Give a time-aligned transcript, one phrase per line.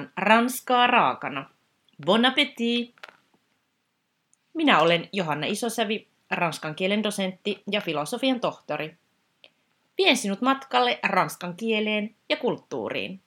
[0.00, 1.50] tarjoillaan ranskaa raakana.
[2.06, 2.94] Bon appétit!
[4.54, 8.96] Minä olen Johanna Isosävi, ranskan kielen dosentti ja filosofian tohtori.
[9.98, 13.20] Vien sinut matkalle ranskan kieleen ja kulttuuriin.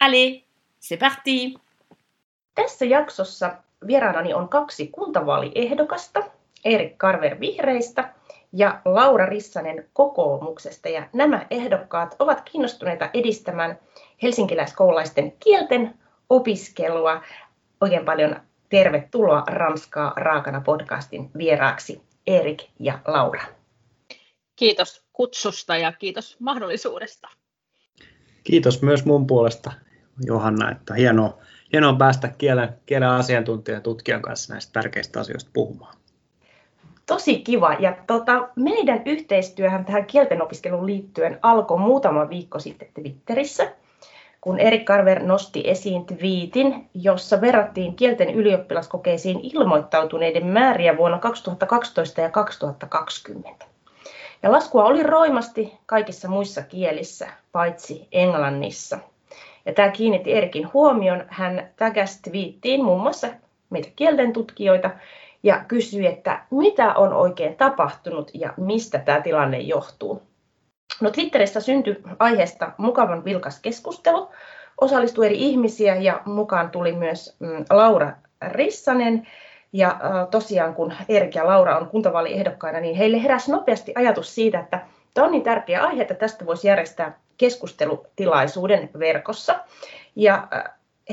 [0.00, 0.42] Allez,
[0.80, 1.54] c'est parti!
[2.54, 3.56] Tässä jaksossa
[3.86, 6.22] vieraanani on kaksi kuntavaaliehdokasta,
[6.64, 8.14] Erik Karver Vihreistä
[8.52, 10.88] ja Laura Rissanen kokoomuksesta.
[10.88, 13.78] Ja nämä ehdokkaat ovat kiinnostuneita edistämään
[14.22, 15.94] helsinkiläiskoululaisten kielten
[16.30, 17.22] opiskelua.
[17.80, 18.36] Oikein paljon
[18.68, 23.42] tervetuloa Ranskaa raakana podcastin vieraaksi Erik ja Laura.
[24.56, 27.28] Kiitos kutsusta ja kiitos mahdollisuudesta.
[28.44, 29.72] Kiitos myös mun puolesta
[30.24, 31.38] Johanna, että hienoa,
[31.72, 35.96] hienoa päästä kielen, kielen asiantuntijan ja tutkijan kanssa näistä tärkeistä asioista puhumaan.
[37.06, 37.76] Tosi kiva.
[37.78, 43.72] Ja tota, meidän yhteistyöhän tähän kielten opiskeluun liittyen alkoi muutama viikko sitten Twitterissä,
[44.46, 52.30] kun Erik Carver nosti esiin twiitin, jossa verrattiin kielten ylioppilaskokeisiin ilmoittautuneiden määriä vuonna 2012 ja
[52.30, 53.66] 2020.
[54.42, 58.98] Ja laskua oli roimasti kaikissa muissa kielissä, paitsi englannissa.
[59.64, 61.24] Ja tämä kiinnitti Erikin huomion.
[61.28, 63.28] Hän tägäsi twiittiin muun muassa
[63.70, 64.90] meitä kielten tutkijoita
[65.42, 70.22] ja kysyi, että mitä on oikein tapahtunut ja mistä tämä tilanne johtuu.
[71.00, 74.30] No Twitterissä syntyi aiheesta mukavan vilkas keskustelu.
[74.80, 78.12] Osallistui eri ihmisiä ja mukaan tuli myös mm, Laura
[78.48, 79.26] Rissanen.
[79.72, 84.80] Ja tosiaan kun Erik ja Laura on kuntavaaliehdokkaina, niin heille heräsi nopeasti ajatus siitä, että
[85.14, 89.58] tämä on niin tärkeä aihe, että tästä voisi järjestää keskustelutilaisuuden verkossa.
[90.16, 90.48] Ja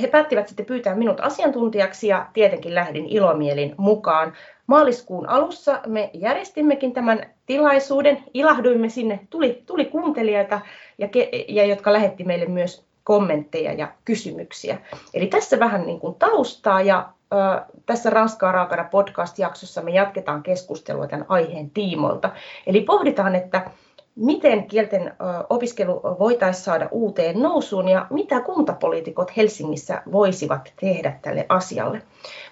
[0.02, 4.33] he päättivät sitten pyytää minut asiantuntijaksi ja tietenkin lähdin ilomielin mukaan.
[4.67, 10.61] Maaliskuun alussa me järjestimmekin tämän tilaisuuden, ilahduimme sinne, tuli, tuli kuuntelijoita,
[10.98, 11.09] ja,
[11.48, 14.77] ja jotka lähetti meille myös kommentteja ja kysymyksiä.
[15.14, 21.08] Eli tässä vähän niin kuin taustaa ja äh, tässä Ranskaa raakana podcast-jaksossa me jatketaan keskustelua
[21.08, 22.30] tämän aiheen tiimoilta.
[22.67, 23.71] Eli pohditaan, että
[24.15, 25.13] miten kielten
[25.49, 32.01] opiskelu voitaisiin saada uuteen nousuun ja mitä kuntapoliitikot Helsingissä voisivat tehdä tälle asialle.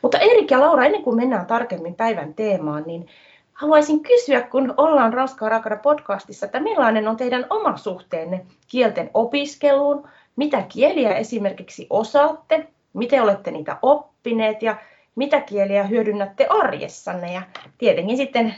[0.01, 3.07] Mutta Erik ja Laura, ennen kuin mennään tarkemmin päivän teemaan, niin
[3.53, 10.07] haluaisin kysyä, kun ollaan Ranskaa raakana podcastissa, että millainen on teidän oma suhteenne kielten opiskeluun,
[10.35, 14.61] mitä kieliä esimerkiksi osaatte, miten olette niitä oppineet?
[14.61, 14.75] Ja
[15.15, 17.33] mitä kieliä hyödynnätte arjessanne?
[17.33, 17.41] Ja
[17.77, 18.55] tietenkin sitten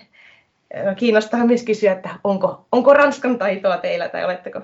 [0.97, 4.61] kiinnostaa myös kysyä, että onko, onko ranskan taitoa teillä tai oletteko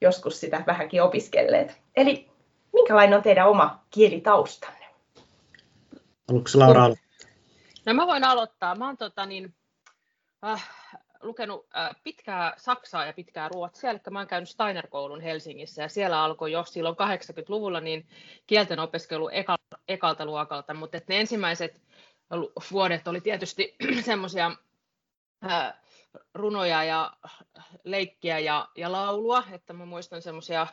[0.00, 1.80] joskus sitä vähänkin opiskelleet.
[1.96, 2.30] Eli
[2.72, 4.86] minkälainen on teidän oma kielitaustanne?
[6.28, 7.28] Haluatko Laura aloittaa?
[7.86, 8.74] No mä voin aloittaa.
[8.74, 9.54] Mä oon tota, niin,
[10.46, 10.70] äh,
[11.22, 16.22] lukenut äh, pitkää saksaa ja pitkää ruotsia, eli mä oon käynyt Steiner-koulun Helsingissä ja siellä
[16.22, 18.06] alkoi jo silloin 80-luvulla niin
[18.46, 19.56] kielten opiskelu eka,
[19.88, 21.82] ekalta luokalta, mutta ne ensimmäiset
[22.72, 24.50] vuodet oli tietysti semmoisia
[26.34, 27.12] runoja ja
[27.84, 30.66] leikkiä ja, ja laulua, että mä muistan semmoisia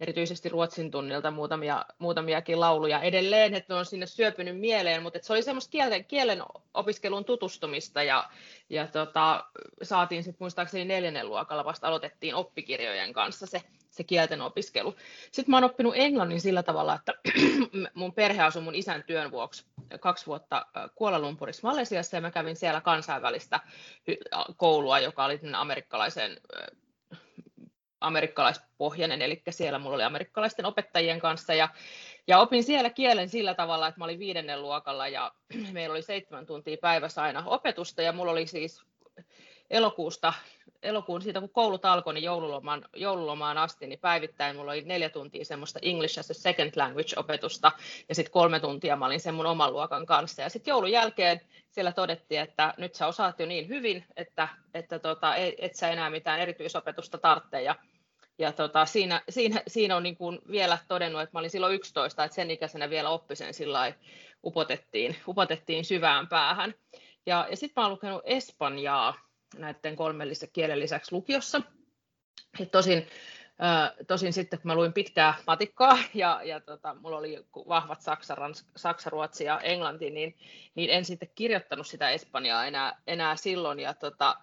[0.00, 5.32] erityisesti Ruotsin tunnilta muutamia, muutamiakin lauluja edelleen, että ne on sinne syöpynyt mieleen, mutta se
[5.32, 6.42] oli semmoista kielen, kielen
[6.74, 8.30] opiskelun tutustumista ja,
[8.70, 9.44] ja tota,
[9.82, 14.94] saatiin sitten muistaakseni neljännen luokalla vasta aloitettiin oppikirjojen kanssa se se kielten opiskelu.
[15.32, 17.14] Sitten mä oon oppinut englannin sillä tavalla, että
[17.94, 19.64] mun perhe asui mun isän työn vuoksi
[20.00, 23.60] kaksi vuotta Kuala Lumpurissa Malesiassa ja mä kävin siellä kansainvälistä
[24.56, 26.40] koulua, joka oli amerikkalaisen
[28.00, 31.68] amerikkalaispohjainen, eli siellä mulla oli amerikkalaisten opettajien kanssa ja,
[32.26, 35.32] ja opin siellä kielen sillä tavalla, että mä olin viidennen luokalla ja
[35.72, 38.82] meillä oli seitsemän tuntia päivässä aina opetusta ja mulla oli siis
[39.70, 40.32] elokuusta,
[40.82, 45.44] elokuun siitä kun koulut alkoi, niin joululomaan, joululomaan asti, niin päivittäin mulla oli neljä tuntia
[45.44, 47.72] semmoista English as a second language opetusta,
[48.08, 50.42] ja sitten kolme tuntia mä olin sen mun oman luokan kanssa.
[50.42, 51.40] Ja sitten joulun jälkeen
[51.70, 55.90] siellä todettiin, että nyt sä osaat jo niin hyvin, että, että tota, et, et sä
[55.90, 57.62] enää mitään erityisopetusta tarvitse.
[57.62, 57.74] Ja,
[58.38, 62.24] ja tota, siinä, siinä, siinä on niin kuin vielä todennut, että mä olin silloin 11,
[62.24, 63.92] että sen ikäisenä vielä oppisen sillä
[64.44, 66.74] upotettiin, upotettiin syvään päähän.
[67.26, 71.62] Ja, ja sitten mä oon lukenut Espanjaa, näiden kolmen kielen lisäksi lukiossa.
[72.60, 73.06] Et tosin,
[74.06, 78.66] tosin sitten kun mä luin pitkää matikkaa ja, ja tota, mulla oli vahvat saksa, rans,
[78.76, 80.36] saksa, ruotsi ja englanti, niin,
[80.74, 83.80] niin en sitten kirjoittanut sitä espanjaa enää, enää silloin.
[83.80, 84.36] Ja tota,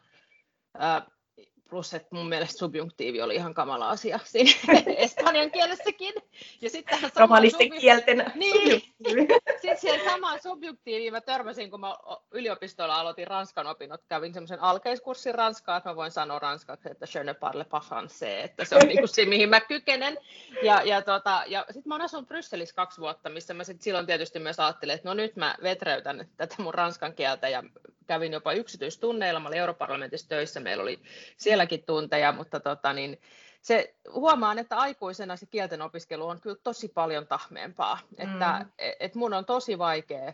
[1.69, 4.51] plus että mun mielestä subjunktiivi oli ihan kamala asia siinä
[4.97, 6.13] espanjan kielessäkin.
[6.61, 7.81] Ja sitten Romanisten subjunk...
[7.81, 8.81] kielten niin.
[9.61, 11.97] sitten siihen samaan subjunktiiviin mä törmäsin, kun mä
[12.31, 17.23] yliopistolla aloitin ranskan opinnot, kävin semmoisen alkeiskurssin ranskaa, että mä voin sanoa ranskaksi, että je
[17.23, 20.17] ne parle pas français, että se on niinku se, mihin mä kykenen.
[20.63, 24.05] Ja, ja, tota, ja sitten mä oon asunut Brysselissä kaksi vuotta, missä mä sit silloin
[24.05, 27.63] tietysti myös ajattelin, että no nyt mä vetreytän tätä mun ranskan kieltä ja
[28.07, 30.99] kävin jopa yksityistunneilla, mä olin europarlamentissa töissä, meillä oli
[31.37, 33.21] sielläkin tunteja, mutta tota, niin,
[33.61, 38.23] se, huomaan, että aikuisena se kielten opiskelu on kyllä tosi paljon tahmeempaa, mm.
[38.23, 38.65] että
[38.99, 40.33] et, mun on tosi vaikea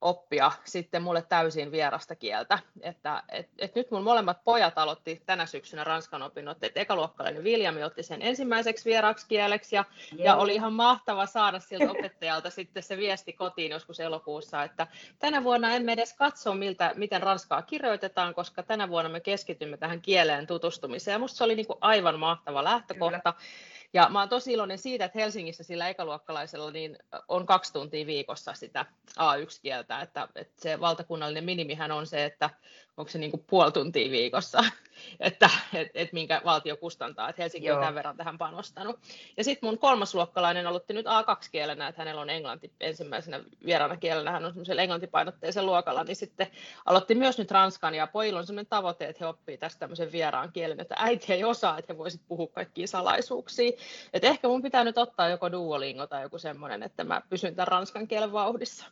[0.00, 2.58] oppia sitten mulle täysin vierasta kieltä.
[2.80, 7.82] Että, et, et nyt mun molemmat pojat aloitti tänä syksynä ranskan opinnot, että ekaluokkalainen Viljami
[7.82, 9.84] otti sen ensimmäiseksi vieraksi kieleksi ja,
[10.18, 14.86] ja oli ihan mahtava saada sieltä opettajalta sitten se viesti kotiin joskus elokuussa, että
[15.18, 20.02] tänä vuonna emme edes katso, miltä, miten ranskaa kirjoitetaan, koska tänä vuonna me keskitymme tähän
[20.02, 21.12] kieleen tutustumiseen.
[21.12, 23.32] Ja musta se oli niin kuin aivan mahtava lähtökohta.
[23.32, 23.44] Kyllä.
[23.92, 26.98] Ja mä oon tosi iloinen siitä, että Helsingissä sillä ekaluokkalaisella niin
[27.28, 28.86] on kaksi tuntia viikossa sitä
[29.18, 32.50] A1-kieltä, että, että se valtakunnallinen minimihän on se, että
[32.98, 34.64] onko se niin kuin puoli tuntia viikossa,
[35.20, 37.76] että et, et minkä valtio kustantaa, että Helsinki Joo.
[37.76, 38.98] on tämän verran tähän panostanut.
[39.36, 44.44] Ja sitten mun kolmasluokkalainen aloitti nyt A2-kielenä, että hänellä on englanti ensimmäisenä vieraana kielenä, hän
[44.44, 46.46] on semmoisella englantipainotteisen luokalla, niin sitten
[46.86, 50.52] aloitti myös nyt ranskan, ja pojilla on semmoinen tavoite, että he oppii tästä tämmöisen vieraan
[50.52, 53.72] kielen, että äiti ei osaa, että he voisit puhua kaikkia salaisuuksia.
[54.12, 57.68] Et ehkä mun pitää nyt ottaa joko Duolingo tai joku semmoinen, että mä pysyn tämän
[57.68, 58.86] ranskan kielen vauhdissa.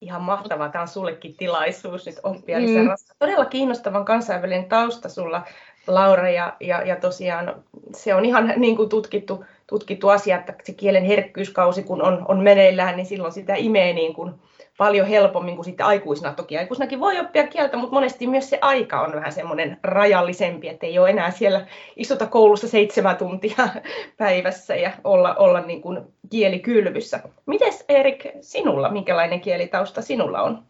[0.00, 0.68] Ihan mahtavaa.
[0.68, 2.90] Tämä on sullekin tilaisuus nyt oppia lisää mm.
[3.18, 5.46] Todella kiinnostavan kansainvälinen tausta sulla,
[5.86, 7.64] Laura, ja, ja, ja tosiaan
[7.94, 12.40] se on ihan niin kuin tutkittu, tutkittu asia, että se kielen herkkyyskausi kun on, on
[12.40, 14.34] meneillään, niin silloin sitä imee niin kuin
[14.78, 16.34] paljon helpommin kuin sitten aikuisena.
[16.34, 20.86] Toki aikuisnakin voi oppia kieltä, mutta monesti myös se aika on vähän semmoinen rajallisempi, että
[20.86, 21.66] ei ole enää siellä
[21.96, 23.68] istuta koulussa seitsemän tuntia
[24.18, 26.00] päivässä ja olla, olla niin kuin
[26.30, 27.20] kielikylvyssä.
[27.46, 30.62] Mites Erik sinulla, minkälainen kielitausta sinulla on?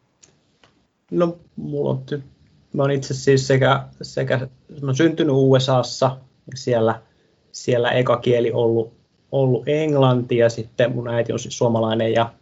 [1.10, 2.22] No, mulla on ty-
[2.72, 4.48] mä olen itse siis sekä, sekä
[4.82, 6.16] mä syntynyt USAssa,
[6.54, 7.00] siellä,
[7.64, 8.92] siellä eka kieli ollut,
[9.32, 12.32] ollut englanti ja sitten mun äiti on siis suomalainen ja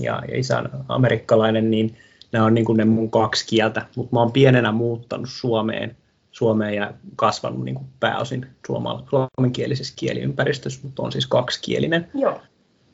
[0.00, 1.96] ja, ja isä on amerikkalainen, niin
[2.32, 5.96] nämä on niin kuin ne mun kaksi kieltä, mutta mä oon pienenä muuttanut Suomeen,
[6.32, 12.10] Suomeen ja kasvanut niin kuin pääosin suomenkielisessä kieliympäristössä, mutta on siis kaksikielinen.
[12.14, 12.40] Joo.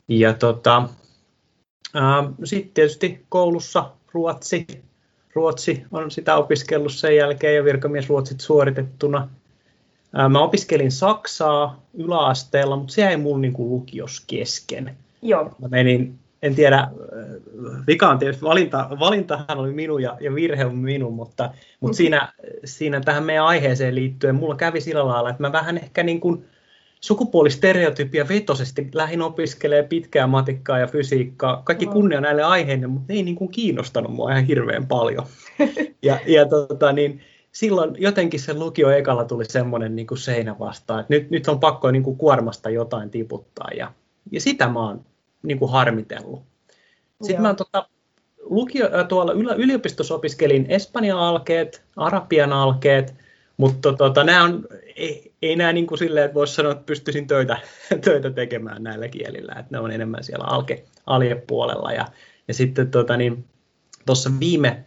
[0.07, 0.89] Ja tota,
[2.43, 4.67] sitten tietysti koulussa ruotsi.
[5.35, 9.29] Ruotsi on sitä opiskellut sen jälkeen ja virkamiesruotsit suoritettuna.
[10.13, 14.97] Ää, mä opiskelin Saksaa yläasteella, mutta se jäi mun niin kuin lukios kesken.
[15.21, 15.55] Joo.
[15.61, 16.87] Mä menin en tiedä,
[17.87, 21.49] vika on tietysti, valinta, valintahan oli minun ja, ja virhe on minun, mutta,
[21.79, 21.97] mutta mm.
[21.97, 22.33] siinä,
[22.65, 26.45] siinä tähän meidän aiheeseen liittyen mulla kävi sillä lailla, että mä vähän ehkä niin kuin
[27.01, 33.23] sukupuolistereotypia vetosesti lähin opiskelee pitkää matikkaa ja fysiikkaa, kaikki kunnia näille aiheille, mutta ne ei
[33.23, 35.25] niin kuin kiinnostanut mua ihan hirveän paljon.
[36.03, 37.21] Ja, ja tota, niin,
[37.53, 41.59] silloin jotenkin sen lukio ekalla tuli semmoinen niin kuin seinä vastaan, että nyt, nyt on
[41.59, 43.93] pakko niin kuin kuormasta jotain tiputtaa ja,
[44.31, 45.05] ja sitä mä oon
[45.43, 46.41] niin kuin harmitellut.
[47.21, 47.41] Sitten Joo.
[47.41, 47.87] mä tota,
[48.41, 53.15] lukio, tuolla yliopistossa opiskelin espanjan alkeet, arabian alkeet,
[53.57, 57.27] mutta tota, nämä on, ei, ei nämä niin kuin silleen, että voisi sanoa, että pystyisin
[57.27, 57.57] töitä,
[58.05, 61.91] töitä tekemään näillä kielillä, että ne on enemmän siellä alke, aljepuolella.
[61.91, 62.05] Ja,
[62.47, 63.45] ja sitten tota, niin,
[64.05, 64.85] tuossa viime,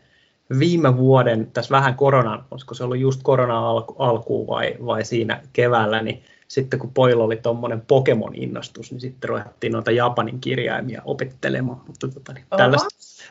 [0.59, 5.43] viime vuoden, tässä vähän koronan, olisiko se ollut just korona alku, alkuun vai, vai siinä
[5.53, 11.81] keväällä, niin sitten kun pojilla oli tuommoinen Pokemon-innostus, niin sitten ruvettiin noita Japanin kirjaimia opettelemaan,
[11.87, 12.89] mutta tota, niin, tällaista,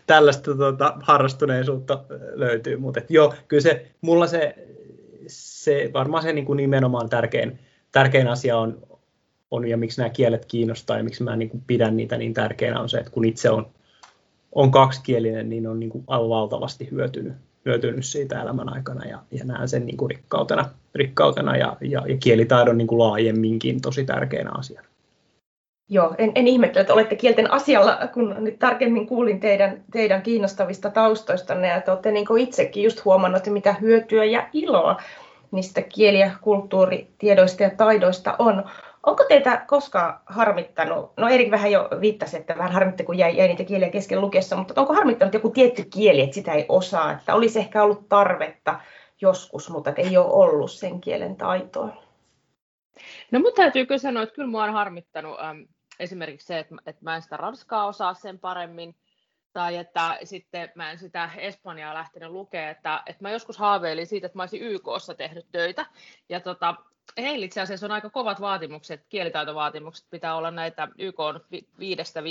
[0.08, 2.04] tällaista tota, harrastuneisuutta
[2.34, 4.56] löytyy, mutta et, joo, kyllä se, mulla se,
[5.28, 7.60] se varmaan se niin kuin nimenomaan tärkein,
[7.92, 8.82] tärkein asia on,
[9.52, 12.80] on, ja miksi nämä kielet kiinnostaa ja miksi mä niin kuin pidän niitä niin tärkeänä
[12.80, 13.75] on se, että kun itse on,
[14.56, 17.34] on kaksikielinen, niin on niin kuin aivan valtavasti hyötynyt,
[17.66, 22.18] hyötynyt siitä elämän aikana ja, ja näen sen niin kuin rikkautena, rikkautena ja, ja, ja
[22.18, 24.88] kielitaidon niin kuin laajemminkin tosi tärkeänä asiana.
[25.90, 30.90] Joo, en, en ihmettele, että olette kielten asialla, kun nyt tarkemmin kuulin teidän, teidän kiinnostavista
[30.90, 35.02] taustoistanne, ja että olette niin kuin itsekin just huomannut, että mitä hyötyä ja iloa
[35.52, 38.64] niistä kieli- ja kulttuuritiedoista ja taidoista on.
[39.06, 43.48] Onko teitä koskaan harmittanut, no Erik vähän jo viittasi, että vähän harmitti, kun jäi, jäi
[43.48, 47.36] niitä kieliä kesken lukessa, mutta onko harmittanut joku tietty kieli, että sitä ei osaa, että
[47.36, 48.80] olisi ehkä ollut tarvetta
[49.22, 52.06] joskus, mutta ei ole ollut sen kielen taitoa?
[53.32, 55.68] No mun täytyy kyllä sanoa, että kyllä mua on harmittanut äm,
[56.00, 58.96] esimerkiksi se, että, että mä en sitä ranskaa osaa sen paremmin,
[59.54, 64.26] tai että sitten mä en sitä Espanjaa lähtenyt lukea, että, että mä joskus haaveilin siitä,
[64.26, 65.86] että mä olisin YKssa tehnyt töitä,
[66.30, 66.76] ja tota,
[67.18, 71.18] heillä itse asiassa on aika kovat vaatimukset, kielitaitovaatimukset, pitää olla näitä YK
[71.80, 72.24] viidestä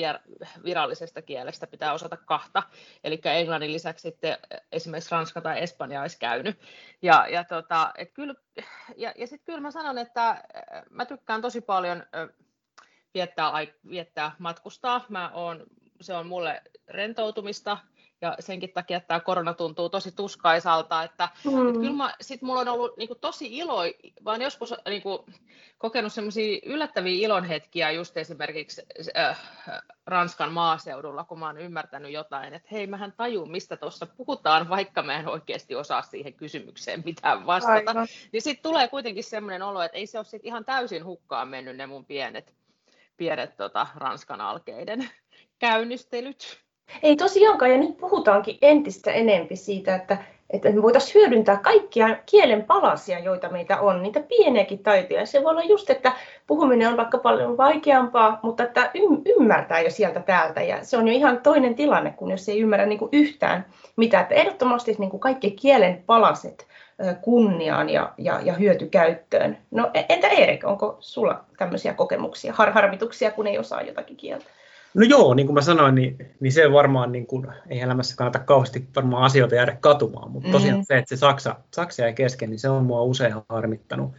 [0.65, 2.63] virallisesta kielestä, pitää osata kahta,
[3.05, 4.39] eli englannin lisäksi sitten
[4.73, 6.61] esimerkiksi ranska tai espanja olisi käynyt.
[7.03, 7.93] Ja, ja, tota,
[8.97, 10.45] ja, ja sitten kyllä mä sanon, että
[10.91, 12.03] mä tykkään tosi paljon
[13.15, 13.53] viettää,
[13.91, 15.05] viettää matkustaa.
[15.09, 15.65] Mä oon,
[16.01, 17.79] se on mulle rentoutumista,
[18.21, 21.69] ja senkin takia että tämä korona tuntuu tosi tuskaisalta, että, mm.
[21.69, 23.79] että kyllä mä, sit mulla on ollut niin kuin, tosi ilo,
[24.25, 25.19] vaan joskus niin kuin,
[25.79, 28.83] kokenut semmoisia yllättäviä ilonhetkiä just esimerkiksi
[29.17, 29.41] äh,
[30.07, 35.03] Ranskan maaseudulla, kun mä oon ymmärtänyt jotain, että hei, mähän tajun, mistä tuossa puhutaan, vaikka
[35.03, 38.07] mä en oikeasti osaa siihen kysymykseen mitään vastata, Aivan.
[38.33, 41.77] niin sitten tulee kuitenkin semmoinen olo, että ei se ole sit ihan täysin hukkaan mennyt
[41.77, 42.55] ne mun pienet,
[43.17, 45.11] pienet tota, Ranskan alkeiden
[45.59, 46.65] käynnistelyt.
[47.03, 50.17] Ei tosiaankaan, ja nyt puhutaankin entistä enempi siitä, että,
[50.51, 55.27] että me voitaisiin hyödyntää kaikkia kielen palasia, joita meitä on, niitä pieniäkin taitoja.
[55.27, 56.13] Se voi olla just, että
[56.47, 58.91] puhuminen on vaikka paljon vaikeampaa, mutta että
[59.27, 62.87] ymmärtää jo sieltä täältä, ja se on jo ihan toinen tilanne, kun jos ei ymmärrä
[62.87, 64.21] niin kuin yhtään mitä.
[64.21, 66.67] Että ehdottomasti niin kuin kaikki kielen palaset
[67.21, 69.59] kunniaan ja, ja, ja hyötykäyttöön.
[69.71, 74.45] No e, entä Erik, onko sulla tämmöisiä kokemuksia, har, harmituksia, kun ei osaa jotakin kieltä?
[74.95, 78.39] No joo, niin kuin mä sanoin, niin, niin se varmaan, niin kuin, ei elämässä kannata
[78.39, 80.85] kauheasti varmaan asioita jäädä katumaan, mutta tosiaan mm.
[80.85, 84.13] se, että se Saksa, Saksa jäi kesken, niin se on mua usein harmittanut.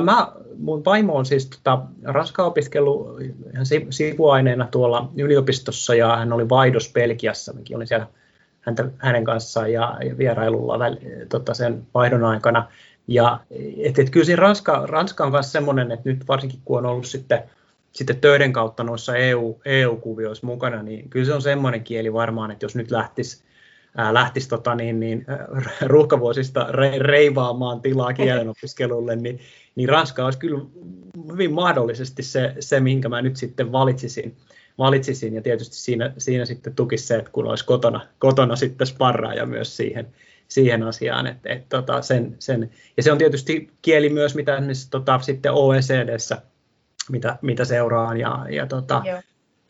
[0.00, 3.20] Mä, mun vaimo on siis tota, Ranskaa opiskellut
[3.52, 8.06] ihan sivuaineena tuolla yliopistossa ja hän oli vaihdos Belgiassa, mikin oli siellä
[8.60, 10.96] häntä, hänen kanssaan ja, ja vierailulla väl,
[11.28, 12.68] tota, sen vaihdon aikana.
[13.08, 13.40] Ja
[13.78, 17.06] et, et kyllä siinä Ranska, Ranska on myös semmoinen, että nyt varsinkin kun on ollut
[17.06, 17.42] sitten
[17.96, 22.64] sitten töiden kautta noissa EU, EU-kuvioissa mukana, niin kyllä se on semmoinen kieli varmaan, että
[22.64, 23.44] jos nyt lähtisi
[23.96, 25.26] ää, lähtisi tota, niin, niin,
[25.86, 29.40] ruuhkavuosista re, reivaamaan tilaa kielenopiskelulle, niin,
[29.74, 30.60] niin Ranska olisi kyllä
[31.32, 34.36] hyvin mahdollisesti se, se minkä mä nyt sitten valitsisin.
[34.78, 35.34] valitsisin.
[35.34, 39.76] Ja tietysti siinä, siinä sitten tukisi se, että kun olisi kotona, kotona sitten sparraaja myös
[39.76, 40.06] siihen,
[40.48, 41.26] siihen asiaan.
[41.26, 46.42] Et, et, tota, sen, sen, ja se on tietysti kieli myös, mitä tota, sitten OECDssä
[47.10, 49.02] mitä, mitä seuraan ja, ja tota,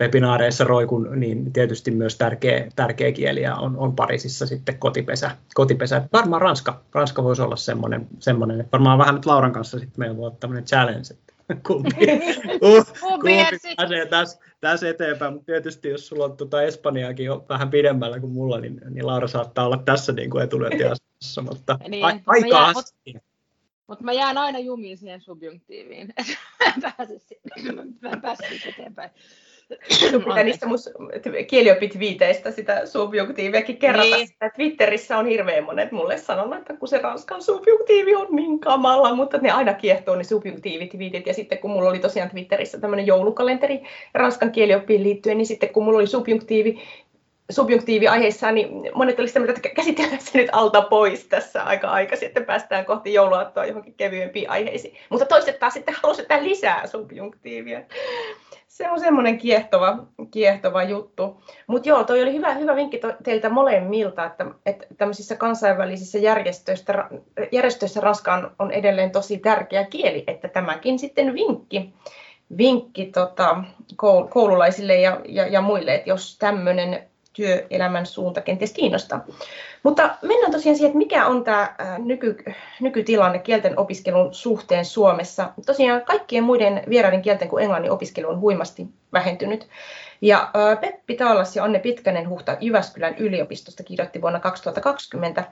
[0.00, 5.30] webinaareissa roikun, niin tietysti myös tärkeä, tärkeä kieli ja on, on Pariisissa sitten kotipesä.
[5.54, 6.08] kotipesä.
[6.12, 10.26] Varmaan Ranska, Ranska voisi olla semmoinen, semmoinen varmaan vähän nyt Lauran kanssa sitten meillä voi
[10.26, 12.06] olla tämmöinen challenge, että kumpi,
[12.62, 13.30] uh, kumpi
[13.76, 18.32] pääsee tässä, tässä eteenpäin, mutta tietysti jos sulla on tuota Espanjaakin jo vähän pidemmällä kuin
[18.32, 23.14] mulla, niin, niin Laura saattaa olla tässä niin kuin etulyöntiasemassa, mutta niin, a, aika asti.
[23.86, 26.14] Mutta mä jään aina jumiin siihen subjunktiiviin.
[28.00, 29.10] mä en pääse eteenpäin.
[30.26, 30.78] Mitä niistä mun
[31.46, 34.16] kieliopit viiteistä sitä subjunktiiviakin kerrata.
[34.16, 34.28] Niin.
[34.28, 39.14] Sitä Twitterissä on hirveän monet mulle sanonut, että kun se ranskan subjunktiivi on niin kamala,
[39.14, 41.26] mutta ne aina kiehtoo ne subjunktiivit viitit.
[41.26, 43.82] Ja sitten kun mulla oli tosiaan Twitterissä tämmöinen joulukalenteri
[44.14, 46.82] ranskan kielioppiin liittyen, niin sitten kun mulla oli subjunktiivi
[47.50, 52.40] subjunktiiviaiheissaan, niin monet olisivat sitä että käsitellään se nyt alta pois tässä aika aikaisin, että
[52.40, 54.96] päästään kohti jouluaattoa johonkin kevyempiin aiheisiin.
[55.10, 57.82] Mutta toiset taas sitten halusivat lisää subjunktiivia.
[58.68, 59.98] Se on semmoinen kiehtova,
[60.30, 61.42] kiehtova juttu.
[61.66, 67.08] Mutta joo, toi oli hyvä, hyvä vinkki teiltä molemmilta, että, että tämmöisissä kansainvälisissä järjestöissä,
[67.52, 71.92] järjestöissä Ranskaan on edelleen tosi tärkeä kieli, että tämäkin sitten vinkki
[72.58, 73.64] vinkki tota,
[74.30, 79.24] koululaisille ja, ja, ja muille, että jos tämmöinen työelämän suunta kenties kiinnostaa.
[79.86, 82.44] Mutta mennään tosiaan siihen, että mikä on tämä nyky,
[82.80, 85.52] nykytilanne kielten opiskelun suhteen Suomessa.
[85.66, 89.68] Tosiaan kaikkien muiden vieraiden kielten kuin englannin opiskelu on huimasti vähentynyt.
[90.20, 90.50] Ja
[90.80, 95.44] Peppi Taalas ja Anne Pitkänen Huhta Jyväskylän yliopistosta kirjoitti vuonna 2020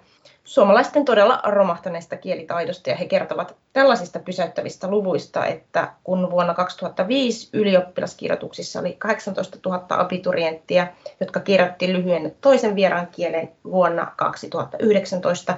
[0.44, 8.80] suomalaisten todella romahtaneesta kielitaidosta ja he kertovat tällaisista pysäyttävistä luvuista, että kun vuonna 2005 ylioppilaskirjoituksissa
[8.80, 10.86] oli 18 000 abiturienttia,
[11.20, 15.57] jotka kirjoitti lyhyen toisen vieraan kielen vuonna 2019,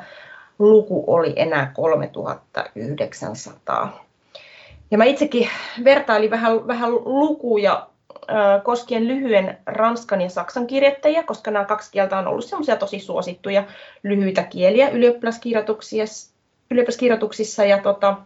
[0.59, 4.07] luku oli enää 3900.
[4.91, 5.49] Ja mä itsekin
[5.85, 7.87] vertailin vähän, vähän lukuja
[8.63, 13.65] koskien lyhyen ranskan ja saksan kirjoittajia, koska nämä kaksi kieltä on ollut semmoisia tosi suosittuja
[14.03, 17.65] lyhyitä kieliä ylioppilaskirjoituksissa.
[17.65, 18.17] Ja tota,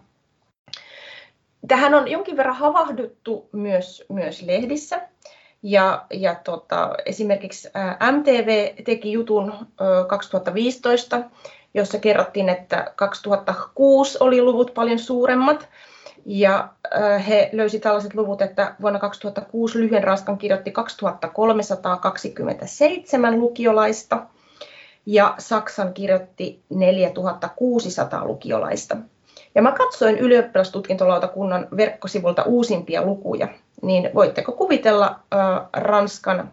[1.69, 5.01] tähän on jonkin verran havahduttu myös, myös lehdissä.
[5.63, 7.69] Ja, ja tota, esimerkiksi
[8.13, 9.53] MTV teki jutun
[10.09, 11.21] 2015,
[11.75, 15.69] jossa kerrottiin, että 2006 oli luvut paljon suuremmat.
[16.27, 16.69] Ja
[17.29, 24.27] he löysi tällaiset luvut, että vuonna 2006 lyhyen raskan kirjoitti 2327 lukiolaista
[25.07, 28.97] ja Saksan kirjoitti 4600 lukiolaista.
[29.55, 33.49] Ja mä katsoin ylioppilastutkintolautakunnan verkkosivulta uusimpia lukuja,
[33.83, 36.53] niin voitteko kuvitella äh, Ranskan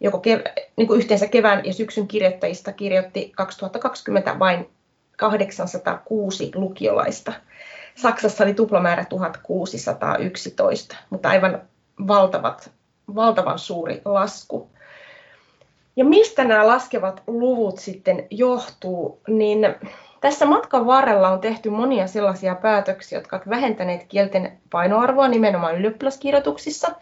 [0.00, 4.70] joko kev- niin kuin yhteensä kevään ja syksyn kirjoittajista kirjoitti 2020 vain
[5.16, 7.32] 806 lukiolaista.
[7.94, 11.62] Saksassa oli tuplamäärä 1611, mutta aivan
[12.06, 12.70] valtavat,
[13.14, 14.70] valtavan suuri lasku.
[15.96, 19.60] Ja mistä nämä laskevat luvut sitten johtuu, niin
[20.20, 26.88] tässä matkan varrella on tehty monia sellaisia päätöksiä, jotka ovat vähentäneet kielten painoarvoa nimenomaan ylioppilaskirjoituksissa–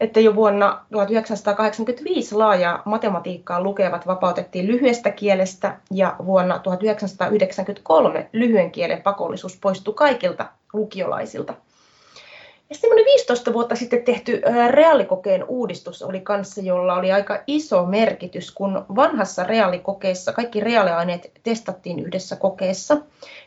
[0.00, 9.02] että jo vuonna 1985 laajaa matematiikkaa lukevat vapautettiin lyhyestä kielestä ja vuonna 1993 lyhyen kielen
[9.02, 11.54] pakollisuus poistui kaikilta lukiolaisilta.
[12.70, 18.50] Ja semmoinen 15 vuotta sitten tehty reaalikokeen uudistus oli kanssa, jolla oli aika iso merkitys,
[18.50, 22.96] kun vanhassa reaalikokeessa kaikki reaaliaineet testattiin yhdessä kokeessa,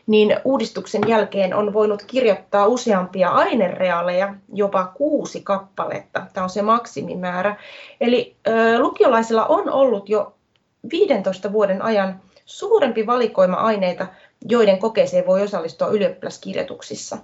[0.06, 6.26] niin uudistuksen jälkeen on voinut kirjoittaa useampia ainereaaleja, jopa kuusi kappaletta.
[6.32, 7.56] Tämä on se maksimimäärä.
[8.00, 8.36] Eli
[8.78, 10.34] lukiolaisilla on ollut jo
[10.90, 14.06] 15 vuoden ajan suurempi valikoima aineita,
[14.48, 17.18] joiden kokeeseen voi osallistua ylioppilaskirjoituksissa.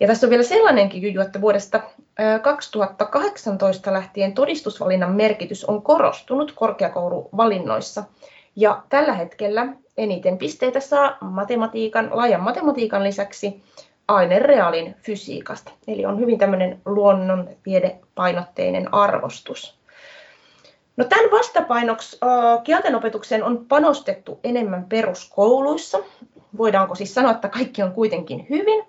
[0.00, 1.80] Ja tässä on vielä sellainenkin juju, että vuodesta
[2.42, 8.04] 2018 lähtien todistusvalinnan merkitys on korostunut korkeakouluvalinnoissa.
[8.56, 13.62] Ja tällä hetkellä eniten pisteitä saa matematiikan, laajan matematiikan lisäksi
[14.08, 15.72] ainereaalin fysiikasta.
[15.88, 19.78] Eli on hyvin tämmöinen luonnontiedepainotteinen arvostus.
[20.96, 22.18] No tämän vastapainoksi
[22.64, 25.98] kieltenopetukseen on panostettu enemmän peruskouluissa.
[26.58, 28.84] Voidaanko siis sanoa, että kaikki on kuitenkin hyvin?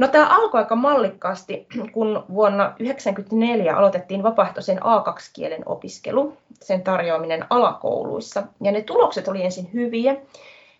[0.00, 8.42] No tämä alkoi aika mallikkaasti, kun vuonna 1994 aloitettiin vapaaehtoisen A2-kielen opiskelu, sen tarjoaminen alakouluissa.
[8.60, 10.16] Ja ne tulokset oli ensin hyviä,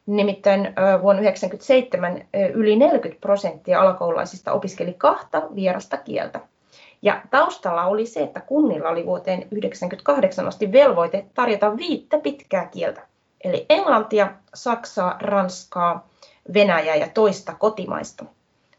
[0.07, 0.61] nimittäin
[1.03, 2.23] vuonna 1997
[2.55, 6.41] yli 40 prosenttia alakoululaisista opiskeli kahta vierasta kieltä.
[7.03, 13.02] Ja taustalla oli se, että kunnilla oli vuoteen 1998 asti velvoite tarjota viittä pitkää kieltä,
[13.45, 16.09] eli englantia, saksaa, ranskaa,
[16.54, 18.25] venäjää ja toista kotimaista.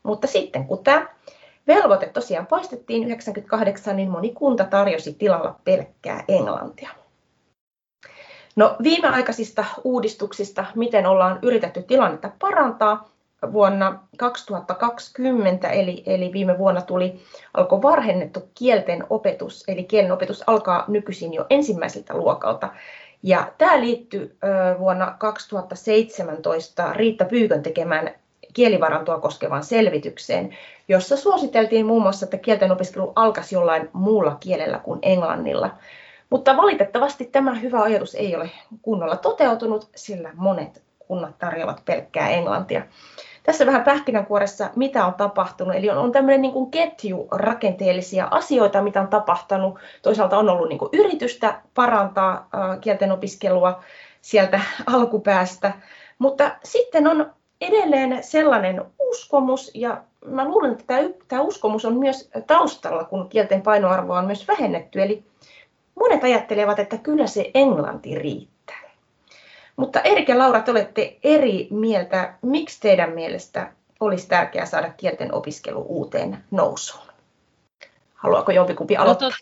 [0.03, 1.07] Mutta sitten kun tämä
[1.67, 6.89] velvoite tosiaan poistettiin 98, niin moni kunta tarjosi tilalla pelkkää englantia.
[8.55, 13.09] No viimeaikaisista uudistuksista, miten ollaan yritetty tilannetta parantaa,
[13.53, 17.21] vuonna 2020, eli, eli viime vuonna tuli,
[17.53, 22.69] alkoi varhennettu kielten opetus, eli kielen opetus alkaa nykyisin jo ensimmäiseltä luokalta.
[23.23, 24.37] Ja tämä liittyy
[24.79, 28.11] vuonna 2017 Riitta Pyykön tekemään
[28.53, 34.99] kielivarantoa koskevaan selvitykseen, jossa suositeltiin muun muassa, että kielten opiskelu alkaisi jollain muulla kielellä kuin
[35.01, 35.69] englannilla.
[36.29, 38.49] Mutta valitettavasti tämä hyvä ajatus ei ole
[38.81, 42.81] kunnolla toteutunut, sillä monet kunnat tarjoavat pelkkää englantia.
[43.43, 45.75] Tässä vähän pähkinänkuoressa, mitä on tapahtunut.
[45.75, 49.79] Eli on, on tämmöinen niin kuin ketju rakenteellisia asioita, mitä on tapahtunut.
[50.01, 53.83] Toisaalta on ollut niin kuin yritystä parantaa äh, kielten opiskelua
[54.21, 54.59] sieltä
[54.93, 55.73] alkupäästä,
[56.19, 62.29] mutta sitten on edelleen sellainen uskomus, ja mä luulen, että tämä, tämä uskomus on myös
[62.47, 65.01] taustalla, kun kielten painoarvoa on myös vähennetty.
[65.01, 65.23] Eli
[65.95, 68.81] monet ajattelevat, että kyllä se englanti riittää.
[69.75, 72.33] Mutta Erik ja Laura, te olette eri mieltä.
[72.41, 77.05] Miksi teidän mielestä olisi tärkeää saada kielten opiskelu uuteen nousuun?
[78.13, 79.29] Haluaako jompikumpi no aloittaa?
[79.29, 79.35] No,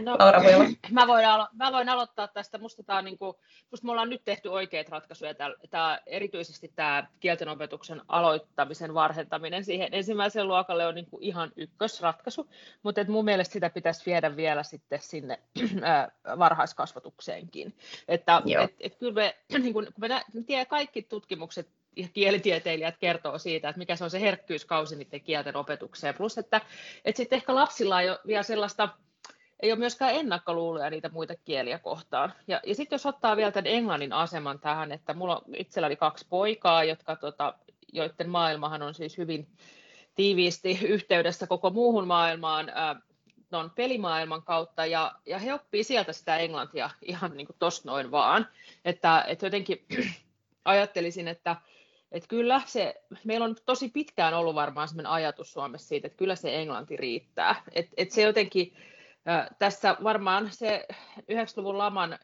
[0.00, 0.52] No, Laura voi
[0.90, 2.58] mä, voin alo- mä voin aloittaa tästä.
[2.58, 3.40] Musta, tää on niinku,
[3.70, 5.34] musta me ollaan nyt tehty oikeita ratkaisuja.
[5.34, 12.50] Tää, tää, erityisesti tämä kieltenopetuksen aloittamisen varhentaminen siihen ensimmäiselle luokalle on niinku ihan ykkösratkaisu,
[12.82, 17.74] mutta mun mielestä sitä pitäisi viedä vielä sitten sinne äh, varhaiskasvatukseenkin.
[18.08, 22.96] Että et, et kyllä me, niin kun, me, nä, me tiedä, kaikki tutkimukset ja kielitieteilijät
[22.98, 26.14] kertoo siitä, että mikä se on se herkkyyskausi niiden kielten opetukseen.
[26.14, 26.60] Plus, että,
[27.04, 28.88] että sitten ehkä lapsilla on jo vielä sellaista
[29.60, 32.32] ei ole myöskään ennakkoluuloja niitä muita kieliä kohtaan.
[32.48, 36.26] Ja, ja sitten jos ottaa vielä tämän englannin aseman tähän, että mulla on itselläni kaksi
[36.28, 37.54] poikaa, jotka, tota,
[37.92, 39.48] joiden maailmahan on siis hyvin
[40.14, 43.00] tiiviisti yhteydessä koko muuhun maailmaan ää,
[43.50, 48.10] non pelimaailman kautta, ja, ja he oppii sieltä sitä englantia ihan niin kuin tosta noin
[48.10, 48.48] vaan.
[48.84, 49.86] Että, että jotenkin
[50.64, 51.56] ajattelisin, että,
[52.12, 56.36] että kyllä se, meillä on tosi pitkään ollut varmaan sellainen ajatus Suomessa siitä, että kyllä
[56.36, 57.62] se englanti riittää.
[57.72, 58.76] Että, että se jotenkin,
[59.58, 60.86] tässä varmaan se
[61.20, 62.18] 90-luvun laman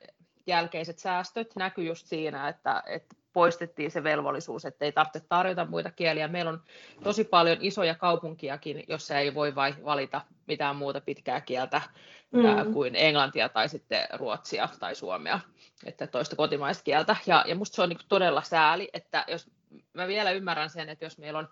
[0.46, 5.90] jälkeiset säästöt näkyy just siinä, että, että poistettiin se velvollisuus, että ei tarvitse tarjota muita
[5.90, 6.28] kieliä.
[6.28, 6.62] Meillä on
[7.04, 11.82] tosi paljon isoja kaupunkiakin, jossa ei voi valita mitään muuta pitkää kieltä
[12.30, 12.72] mm.
[12.72, 15.40] kuin englantia tai sitten ruotsia tai suomea,
[15.84, 17.16] että toista kotimaista kieltä.
[17.26, 19.50] Ja, ja musta se on niin todella sääli, että jos
[19.92, 21.48] mä vielä ymmärrän sen, että jos meillä on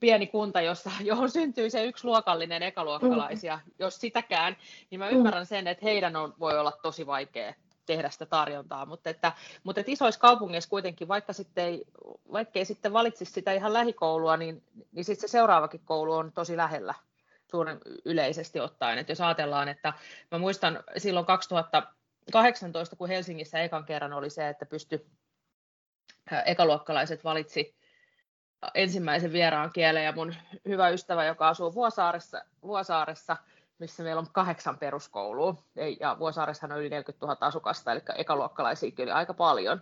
[0.00, 3.72] pieni kunta, jossa, johon syntyy se yksi luokallinen ekaluokkalaisia, mm.
[3.78, 4.56] jos sitäkään,
[4.90, 7.54] niin mä ymmärrän sen, että heidän on, voi olla tosi vaikea
[7.86, 9.32] tehdä sitä tarjontaa, mutta, että,
[9.64, 11.84] mutta että isoissa kaupungeissa kuitenkin, vaikka, sitten ei,
[12.32, 16.56] vaikka ei sitten valitsisi sitä ihan lähikoulua, niin, niin sitten se seuraavakin koulu on tosi
[16.56, 16.94] lähellä
[17.50, 18.98] suuren yleisesti ottaen.
[18.98, 19.92] Että jos ajatellaan, että
[20.30, 25.06] mä muistan silloin 2018, kun Helsingissä ekan kerran oli se, että pysty
[26.46, 27.74] ekaluokkalaiset valitsi
[28.74, 30.34] ensimmäisen vieraan kielen ja mun
[30.68, 33.36] hyvä ystävä, joka asuu Vuosaaressa, Vuosaaressa
[33.78, 35.54] missä meillä on kahdeksan peruskoulua,
[36.00, 39.80] ja Vuosaaressa on yli 40 000 asukasta, eli ekaluokkalaisia kyllä aika paljon,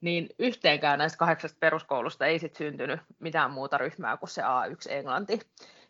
[0.00, 5.40] niin yhteenkään näistä kahdeksasta peruskoulusta ei sitten syntynyt mitään muuta ryhmää kuin se A1 Englanti.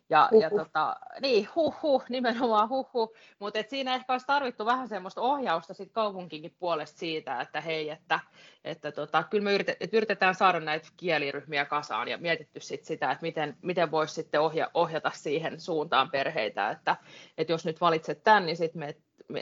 [0.09, 3.13] Ja, ja tota, niin, huh, huh, nimenomaan huh, huh.
[3.39, 8.19] mutta siinä ehkä olisi tarvittu vähän semmoista ohjausta sit kaupunkinkin puolesta siitä, että hei, että,
[8.63, 13.11] että tota, kyllä me yritet, että yritetään saada näitä kieliryhmiä kasaan ja mietitty sit sitä,
[13.11, 16.95] että miten, miten voisi sitten ohja, ohjata siihen suuntaan perheitä, että,
[17.37, 18.97] että jos nyt valitset tämän, niin sitten meet,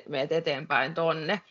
[0.09, 1.41] meet eteenpäin tonne.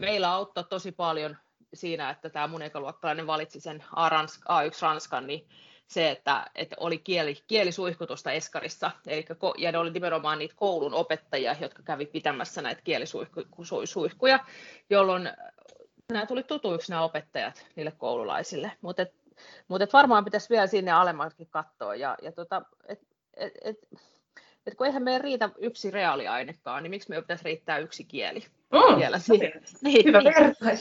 [0.00, 1.36] meillä auttoi tosi paljon
[1.74, 5.48] siinä, että tämä mun ekaluokkalainen valitsi sen A1 Ranskan, niin
[5.88, 9.26] se, että, että oli kieli, kielisuihkutusta Eskarissa, eli,
[9.58, 14.38] ja ne oli nimenomaan niitä koulun opettajia, jotka kävi pitämässä näitä kielisuihkuja,
[14.90, 15.30] jolloin
[16.12, 19.14] nämä tuli tutuiksi nämä opettajat niille koululaisille, mutta et,
[19.68, 23.00] mut et varmaan pitäisi vielä sinne alemmaksi katsoa, ja, ja tota, et,
[23.36, 23.78] et, et,
[24.66, 28.40] et kun eihän meidän riitä yksi reaaliainekaan, niin miksi meidän pitäisi riittää yksi kieli?
[28.72, 29.62] Mm, vielä siihen.
[29.80, 30.34] Niin, Hyvä niin.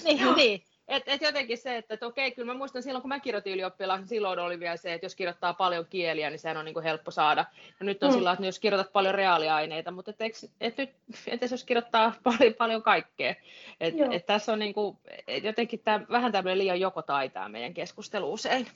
[0.04, 3.20] Niin, niin, et, et jotenkin se, että et okei, kyllä mä muistan silloin, kun mä
[3.20, 6.66] kirjoitin ylioppilaan, niin silloin oli vielä se, että jos kirjoittaa paljon kieliä, niin sehän on
[6.66, 7.46] niin kuin helppo saada.
[7.80, 8.14] Ja nyt on mm.
[8.14, 10.90] sillä että jos kirjoitat paljon reaaliaineita, mutta et, et, et nyt,
[11.28, 13.36] entäs jos kirjoittaa paljon, paljon kaikkea.
[13.80, 17.74] Et, et tässä on niin kuin, et jotenkin tämä, vähän tämmöinen liian joko taitaa meidän
[17.74, 18.68] keskustelu usein.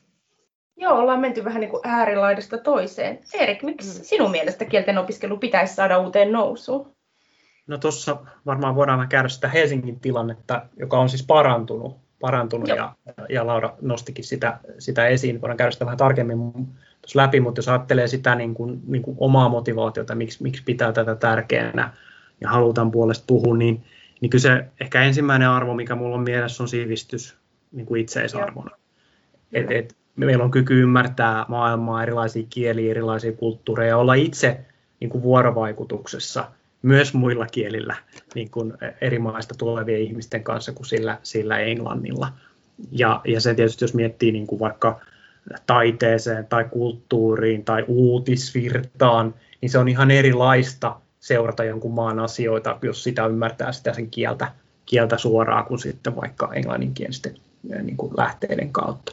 [0.77, 3.19] Joo, ollaan menty vähän niin kuin äärilaidasta toiseen.
[3.33, 4.03] Erik, miksi mm.
[4.03, 6.98] sinun mielestä kielten opiskelu pitäisi saada uuteen nousuun?
[7.69, 12.95] No tuossa varmaan voidaan käydä sitä Helsingin tilannetta, joka on siis parantunut, parantunut ja,
[13.29, 15.41] ja Laura nostikin sitä, sitä esiin.
[15.41, 16.37] Voidaan käydä sitä vähän tarkemmin
[17.01, 20.91] tuossa läpi, mutta jos ajattelee sitä niin kuin, niin kuin omaa motivaatiota, miksi, miksi pitää
[20.91, 21.93] tätä tärkeänä
[22.41, 23.83] ja halutaan puolesta puhua, niin,
[24.21, 27.37] niin kyllä se ehkä ensimmäinen arvo, mikä mulla on mielessä, on sivistys
[27.71, 28.71] niin kuin itseisarvona.
[29.53, 34.59] Et, et, meillä on kyky ymmärtää maailmaa, erilaisia kieliä, erilaisia kulttuureja, olla itse
[34.99, 36.45] niin kuin vuorovaikutuksessa–
[36.81, 37.95] myös muilla kielillä
[38.35, 42.33] niin kuin eri maista tulevien ihmisten kanssa kuin sillä, sillä englannilla.
[42.91, 45.01] Ja, ja se tietysti, jos miettii niin kuin vaikka
[45.65, 53.03] taiteeseen tai kulttuuriin tai uutisvirtaan, niin se on ihan erilaista seurata jonkun maan asioita, jos
[53.03, 54.51] sitä ymmärtää sitä sen kieltä,
[54.85, 57.35] kieltä suoraan kuin sitten vaikka englanninkielisten
[57.83, 59.11] niin kuin lähteiden kautta.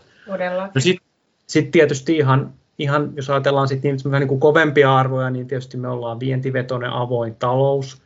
[0.75, 1.07] No sitten
[1.47, 5.77] sit tietysti ihan ihan, jos ajatellaan sitten niin, vähän niin kuin kovempia arvoja, niin tietysti
[5.77, 8.03] me ollaan vientivetoinen avoin talous,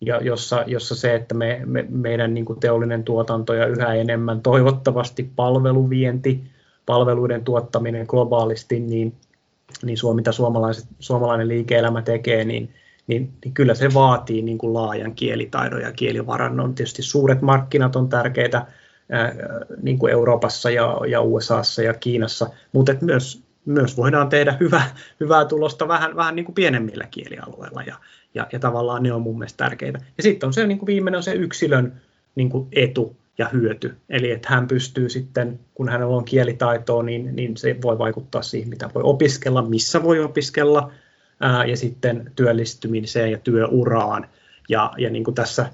[0.00, 4.40] ja jossa, jossa se, että me, me, meidän niin kuin teollinen tuotanto ja yhä enemmän
[4.40, 6.44] toivottavasti palveluvienti,
[6.86, 9.14] palveluiden tuottaminen globaalisti, niin,
[9.82, 12.74] niin Suomi, mitä suomalaiset, suomalainen liike-elämä tekee, niin,
[13.06, 16.74] niin, niin kyllä se vaatii niin kuin laajan kielitaidon ja kielivarannon.
[16.74, 18.66] Tietysti suuret markkinat on tärkeitä
[19.82, 24.82] niin kuin Euroopassa ja, ja USAssa ja Kiinassa, mutta myös myös voidaan tehdä hyvä,
[25.20, 27.96] hyvää tulosta vähän, vähän niin kuin pienemmillä kielialueilla ja,
[28.34, 29.98] ja, ja tavallaan ne on mun mielestä tärkeitä.
[30.16, 32.00] Ja sitten on se niin kuin viimeinen on se yksilön
[32.34, 33.96] niin kuin etu ja hyöty.
[34.08, 38.68] Eli että hän pystyy sitten, kun hänellä on kielitaitoa, niin, niin se voi vaikuttaa siihen,
[38.68, 40.90] mitä voi opiskella, missä voi opiskella,
[41.40, 44.26] ää, ja sitten työllistymiseen ja työuraan.
[44.68, 45.66] Ja, ja niin kuin tässä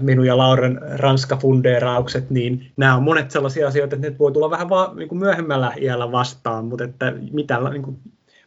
[0.00, 4.68] minun ja Lauren ranskafundeeraukset, niin nämä on monet sellaisia asioita, että ne voi tulla vähän
[4.68, 7.98] vaan niin kuin myöhemmällä iällä vastaan, mutta että mitä niin kuin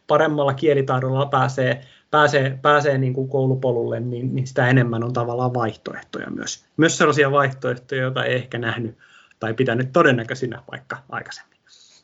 [0.06, 1.80] paremmalla kielitaidolla pääsee,
[2.10, 6.64] pääsee, pääsee niin kuin koulupolulle, niin, niin sitä enemmän on tavallaan vaihtoehtoja myös.
[6.76, 8.98] Myös sellaisia vaihtoehtoja, joita ei ehkä nähnyt
[9.40, 11.56] tai pitänyt todennäköisinä vaikka aikaisemmin.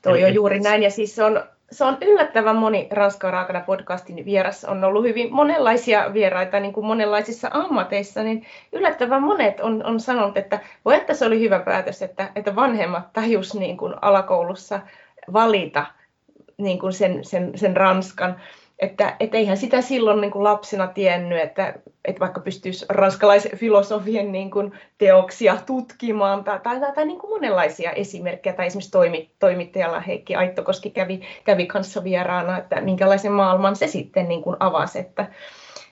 [0.02, 4.24] Toi on juuri näin, ja siis se on se on yllättävän moni Ranskan raakana podcastin
[4.24, 4.64] vieras.
[4.64, 10.36] On ollut hyvin monenlaisia vieraita niin kuin monenlaisissa ammateissa, niin yllättävän monet on, on sanonut,
[10.36, 14.80] että voi että se oli hyvä päätös, että, että vanhemmat tajus niin kuin alakoulussa
[15.32, 15.86] valita
[16.58, 18.36] niin kuin sen, sen, sen Ranskan.
[18.82, 24.32] Että et eihän sitä silloin niin kuin lapsena tiennyt, että, että vaikka pystyisi ranskalaisen filosofien
[24.32, 28.54] niin kuin teoksia tutkimaan tai, tai, tai, tai niin kuin monenlaisia esimerkkejä.
[28.54, 34.28] Tai esimerkiksi toimi, toimittajalla Heikki Aittokoski kävi, kävi kanssa vieraana, että minkälaisen maailman se sitten
[34.28, 34.98] niin kuin avasi.
[34.98, 35.26] Että,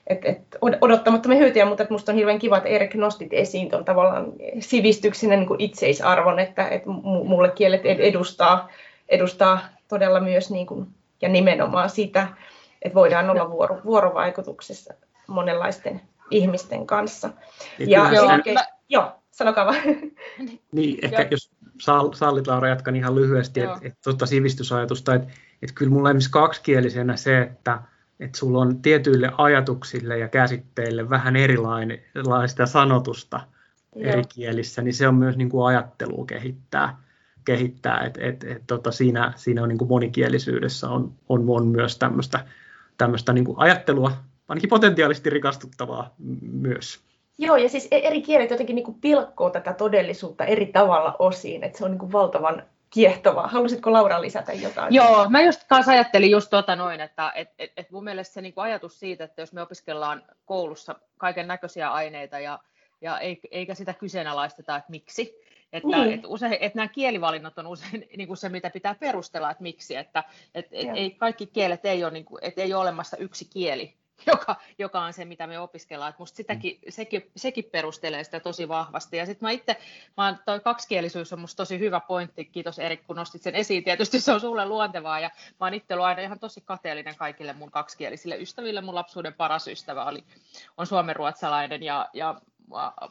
[0.07, 4.33] et, et odottamattomia hyötyjä, mutta minusta on hirveän kiva, että Erik nostit esiin tuon tavallaan
[4.59, 8.69] sivistyksen niin kuin itseisarvon, että, että mulle kielet edustaa,
[9.09, 10.87] edustaa todella myös niin kuin,
[11.21, 12.27] ja nimenomaan sitä,
[12.81, 14.93] että voidaan olla vuoro, vuorovaikutuksessa
[15.27, 17.29] monenlaisten ihmisten kanssa.
[17.79, 18.65] Niin, ja, joo, oikein, mä...
[18.89, 19.81] joo, sanokaa vaan.
[20.71, 21.51] Niin, ehkä jos
[22.13, 27.15] sallit Laura, jatkan ihan lyhyesti, että et, tuota sivistysajatusta, että et kyllä mulla esimerkiksi kaksikielisenä
[27.15, 27.79] se, että
[28.19, 33.39] et sulla on tietyille ajatuksille ja käsitteille vähän erilaista sanotusta
[33.95, 34.11] Joo.
[34.11, 36.97] eri kielissä, niin se on myös niin kuin ajattelua kehittää
[37.45, 41.97] kehittää, että et, et, tota, siinä, siinä on niin kuin monikielisyydessä on, on, on myös
[41.97, 42.45] tämmöistä
[43.01, 44.11] tämmöistä niin kuin ajattelua,
[44.47, 46.99] ainakin potentiaalisesti rikastuttavaa myös.
[47.37, 51.63] Joo, ja siis e- eri kielet jotenkin niin kuin pilkkoo tätä todellisuutta eri tavalla osiin,
[51.63, 53.47] että se on niin kuin valtavan kiehtovaa.
[53.47, 54.93] Halusitko Laura lisätä jotain?
[54.93, 58.41] Joo, mä just kanssa ajattelin just tota noin, että et, et, et mun mielestä se
[58.41, 62.59] niin kuin ajatus siitä, että jos me opiskellaan koulussa kaiken näköisiä aineita ja,
[63.01, 63.19] ja
[63.51, 65.41] eikä sitä kyseenalaisteta, että miksi,
[65.73, 66.13] että, niin.
[66.13, 69.95] että, usein, että nämä kielivalinnat on usein niin kuin se, mitä pitää perustella, että miksi,
[69.95, 70.23] että
[70.55, 73.93] että ei, kaikki kielet ei ole, niin kuin, että ei ole olemassa yksi kieli,
[74.27, 76.09] joka, joka on se, mitä me opiskellaan.
[76.09, 76.91] Että musta sitäkin, mm.
[76.91, 79.17] sekin, sekin perustelee sitä tosi vahvasti.
[79.17, 79.77] Ja sitten mä itse,
[80.17, 82.45] mä toi kaksikielisyys on musta tosi hyvä pointti.
[82.45, 83.83] Kiitos Erik, kun nostit sen esiin.
[83.83, 85.19] Tietysti se on sulle luontevaa.
[85.19, 85.29] Ja
[85.59, 88.81] mä oon itse aina ihan tosi kateellinen kaikille mun kaksikielisille ystäville.
[88.81, 90.23] Mun lapsuuden paras ystävä oli,
[90.77, 92.41] on suomenruotsalainen ja, ja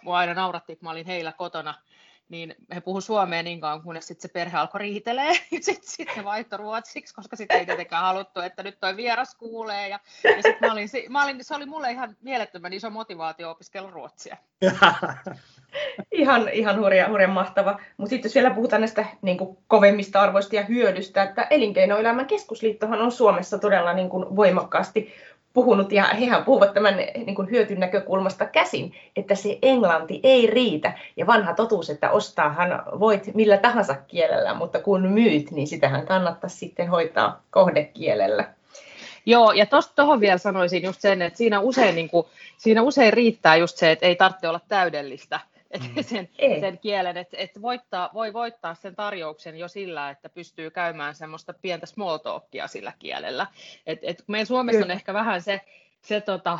[0.03, 1.75] mua aina nauratti, kun mä olin heillä kotona–
[2.31, 6.16] niin he puhu suomea niin kauan, kunnes sitten se perhe alkoi riitelee, ja sitten sit
[6.16, 10.43] he vaihtoi ruotsiksi, koska sitä ei tietenkään haluttu, että nyt toi vieras kuulee, ja, ja
[10.43, 14.37] sitten mä olin, mä olin, se oli mulle ihan mielettömän iso motivaatio opiskella ruotsia.
[16.12, 17.81] ihan, ihan hurja, hurja mahtava.
[17.97, 23.01] Mutta sitten jos vielä puhutaan näistä niin kuin kovemmista arvoista ja hyödystä, että Elinkeinoelämän keskusliittohan
[23.01, 25.12] on Suomessa todella niin kuin voimakkaasti
[25.52, 30.92] puhunut, ja hehän puhuvat tämän niin kuin hyötyn näkökulmasta käsin, että se englanti ei riitä.
[31.16, 36.50] Ja vanha totuus, että ostaahan voit millä tahansa kielellä, mutta kun myyt, niin sitähän kannattaa
[36.50, 38.44] sitten hoitaa kohdekielellä.
[39.26, 43.56] Joo, ja tuohon vielä sanoisin just sen, että siinä usein, niin kuin, siinä usein riittää
[43.56, 46.02] just se, että ei tarvitse olla täydellistä et mm.
[46.02, 46.28] sen,
[46.61, 51.54] sen kielen, että et voittaa, voi voittaa sen tarjouksen jo sillä, että pystyy käymään semmoista
[51.54, 53.46] pientä small talkia sillä kielellä.
[53.87, 55.61] Et, et meidän Suomessa on ehkä vähän se,
[56.02, 56.58] se tota,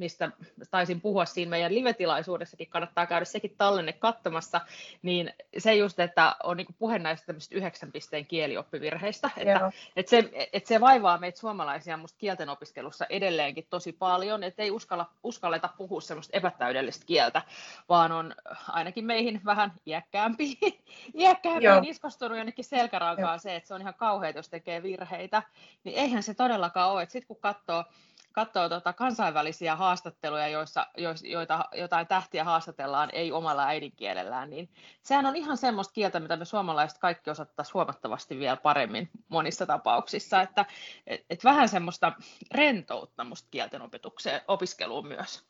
[0.00, 0.30] mistä
[0.70, 4.60] taisin puhua siinä meidän live-tilaisuudessakin, kannattaa käydä sekin tallenne katsomassa,
[5.02, 10.68] niin se just, että on niin puhe näistä yhdeksän pisteen kielioppivirheistä, että, että, se, että
[10.68, 16.00] se vaivaa meitä suomalaisia musta kielten opiskelussa edelleenkin tosi paljon, että ei uskalla, uskalleta puhua
[16.00, 17.42] semmoista epätäydellistä kieltä,
[17.88, 18.34] vaan on
[18.68, 20.58] ainakin meihin vähän iäkkäämpi,
[21.20, 21.82] iäkkäämpi Joo.
[21.84, 23.38] iskostunut jonnekin selkärankaan Joo.
[23.38, 25.42] se, että se on ihan kauheaa, jos tekee virheitä,
[25.84, 27.84] niin eihän se todellakaan ole, että sitten kun katsoo
[28.32, 30.86] katsoo tota kansainvälisiä haastatteluja, joissa,
[31.22, 34.68] joita jotain tähtiä haastatellaan ei omalla äidinkielellään, niin
[35.02, 40.42] sehän on ihan semmoista kieltä, mitä me suomalaiset kaikki osattaisiin huomattavasti vielä paremmin monissa tapauksissa,
[40.42, 40.64] että
[41.06, 42.12] et, et vähän semmoista
[42.54, 45.44] rentoutta musta kielten opetukseen, opiskeluun myös.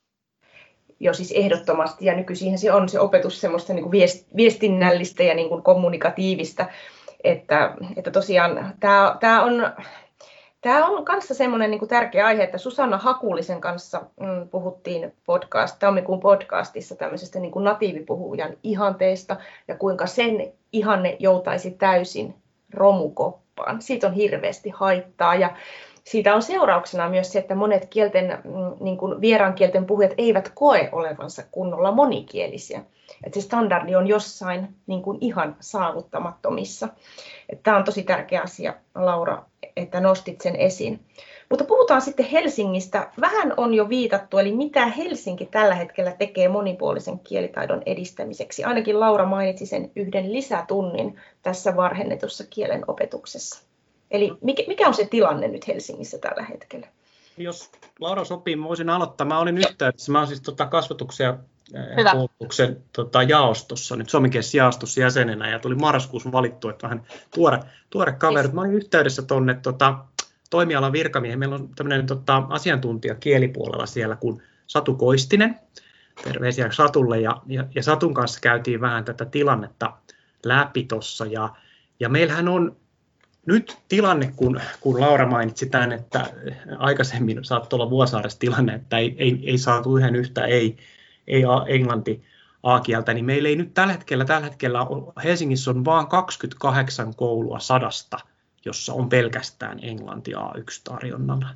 [1.01, 5.49] Joo, siis ehdottomasti, ja nykyisin se on se opetus semmoista niin kuin viestinnällistä ja niin
[5.49, 6.67] kuin kommunikatiivista,
[7.25, 9.73] että, että tosiaan tämä, tämä on
[10.61, 16.21] Tämä on kanssa semmoinen niin tärkeä aihe, että Susanna Hakulisen kanssa mm, puhuttiin podcast, tammikuun
[16.21, 19.37] podcastissa tämmöisestä niin kuin natiivipuhujan ihanteesta
[19.69, 22.35] ja kuinka sen ihanne joutaisi täysin
[22.75, 23.83] romukoppaan.
[23.83, 25.57] Siitä on hirveästi haittaa ja
[26.05, 30.89] siitä on seurauksena myös se, että monet kielten, mm, niin kuin vieraankielten puhujat eivät koe
[30.93, 32.83] olevansa kunnolla monikielisiä.
[33.25, 36.89] Että se standardi on jossain niin kuin ihan saavuttamattomissa.
[37.63, 39.43] Tämä on tosi tärkeä asia, Laura,
[39.77, 41.01] että nostit sen esiin.
[41.51, 43.11] Mutta puhutaan sitten Helsingistä.
[43.21, 48.65] Vähän on jo viitattu, eli mitä Helsinki tällä hetkellä tekee monipuolisen kielitaidon edistämiseksi.
[48.65, 53.63] Ainakin Laura mainitsi sen yhden lisätunnin tässä varhennetussa kielen opetuksessa.
[54.11, 56.87] Eli mikä on se tilanne nyt Helsingissä tällä hetkellä?
[57.43, 59.27] Jos Laura sopii, mä voisin aloittaa.
[59.27, 61.39] Mä olin yhteydessä, mä olen siis tota kasvatuksen ja
[61.97, 62.11] Hyvä.
[62.11, 67.03] koulutuksen tota, jaostossa, nyt suomenkielisessä jaostossa jäsenenä, ja tuli marraskuussa valittu, että vähän
[67.35, 67.59] tuore,
[67.91, 68.47] tuore kaveri.
[68.47, 68.55] Yes.
[68.55, 69.99] Mä olin yhteydessä tuonne tota,
[70.51, 71.39] toimialan virkamiehen.
[71.39, 75.61] Meillä on tämmöinen tota, asiantuntija kielipuolella siellä kuin Satu Koistinen.
[76.25, 77.21] Terveisiä Satulle.
[77.21, 79.93] Ja, ja, ja Satun kanssa käytiin vähän tätä tilannetta
[80.45, 81.27] läpi tuossa.
[81.27, 81.49] Ja,
[82.01, 82.77] ja meillähän on
[83.47, 86.27] nyt tilanne, kun, kun Laura mainitsi tämän, että
[86.79, 90.77] aikaisemmin saattoi olla Vuosaaressa tilanne, että ei, ei, ei saatu yhden yhtä ei,
[91.27, 92.23] ei englanti
[92.63, 94.79] A-kieltä, niin meillä ei nyt tällä hetkellä, tällä hetkellä
[95.25, 98.19] Helsingissä on vain 28 koulua sadasta,
[98.65, 101.49] jossa on pelkästään englanti A1 tarjonnalla.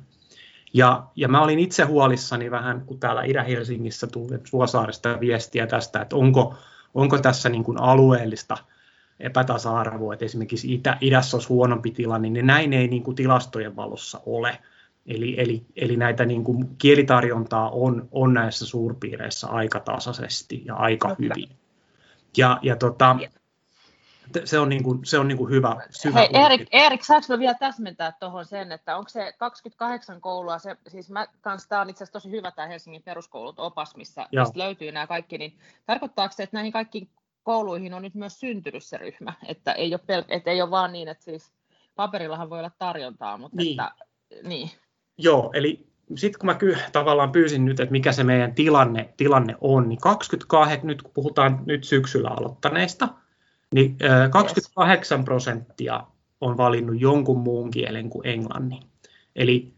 [0.73, 6.15] Ja, ja mä olin itse huolissani vähän, kun täällä Itä-Helsingissä tuli Suosaaresta viestiä tästä, että
[6.15, 6.55] onko,
[6.93, 8.57] onko tässä niin kuin alueellista
[9.19, 14.21] epätasa-arvoa, että esimerkiksi itä, idässä olisi huonompi tilanne, niin näin ei niin kuin tilastojen valossa
[14.25, 14.59] ole.
[15.05, 21.15] Eli, eli, eli näitä niin kuin kielitarjontaa on, on näissä suurpiireissä aika tasaisesti ja aika
[21.15, 21.33] Kyllä.
[21.37, 21.49] hyvin.
[22.37, 23.15] Ja, ja tota,
[24.45, 27.53] se on, niin kuin, se on niin kuin hyvä, syvä Hei, Erik, Erik, saanko vielä
[27.53, 32.03] täsmentää tuohon sen, että onko se 28 koulua, se, siis mä kans, tämä on itse
[32.03, 36.43] asiassa tosi hyvä tämä Helsingin peruskoulut opas, missä, mistä löytyy nämä kaikki, niin tarkoittaako se,
[36.43, 37.09] että näihin kaikkiin
[37.45, 40.91] kouluihin on nyt myös syntynyt se ryhmä, että ei ole, pel- että ei ole vaan
[40.91, 41.51] niin, että siis
[41.95, 43.81] paperillahan voi olla tarjontaa, mutta niin.
[43.81, 43.91] Että,
[44.43, 44.69] niin.
[45.17, 49.55] Joo, eli sitten kun mä ky- tavallaan pyysin nyt, että mikä se meidän tilanne, tilanne
[49.61, 53.09] on, niin 28, nyt kun puhutaan nyt syksyllä aloittaneista,
[53.73, 53.97] niin
[54.31, 55.25] 28 yes.
[55.25, 56.03] prosenttia
[56.41, 58.83] on valinnut jonkun muun kielen kuin englannin.
[59.35, 59.73] Eli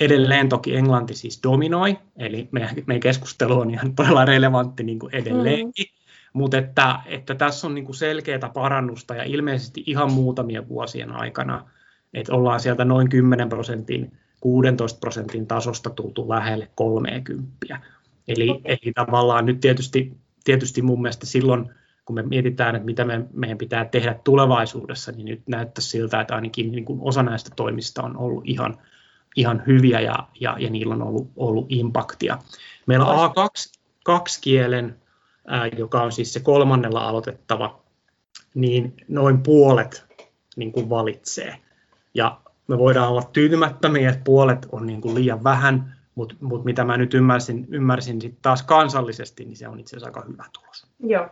[0.00, 5.14] edelleen toki englanti siis dominoi, eli meidän, meidän keskustelu on ihan todella relevantti niin kuin
[5.14, 6.03] edelleenkin, mm.
[6.34, 11.70] Mutta että, että tässä on niin kuin selkeää parannusta ja ilmeisesti ihan muutamien vuosien aikana,
[12.14, 17.80] että ollaan sieltä noin 10 prosentin 16 prosentin tasosta tultu lähelle 30.
[18.28, 18.60] Eli, okay.
[18.64, 21.70] eli tavallaan nyt tietysti, tietysti mun mielestä silloin,
[22.04, 26.34] kun me mietitään, että mitä me, meidän pitää tehdä tulevaisuudessa, niin nyt näyttää siltä, että
[26.34, 28.78] ainakin niin kuin osa näistä toimista on ollut ihan,
[29.36, 32.38] ihan hyviä ja, ja, ja niillä on ollut, ollut impaktia.
[32.86, 34.96] Meillä on A2 kaksikielen,
[35.46, 37.80] ää, joka on siis se kolmannella aloitettava,
[38.54, 40.04] niin noin puolet
[40.56, 41.56] niin kuin valitsee.
[42.14, 46.84] Ja me voidaan olla tyytymättömiä, että puolet on niin kuin liian vähän, mutta mut mitä
[46.84, 50.86] mä nyt ymmärsin, ymmärsin sit taas kansallisesti, niin se on itse asiassa aika hyvä tulos.
[51.00, 51.28] Joo.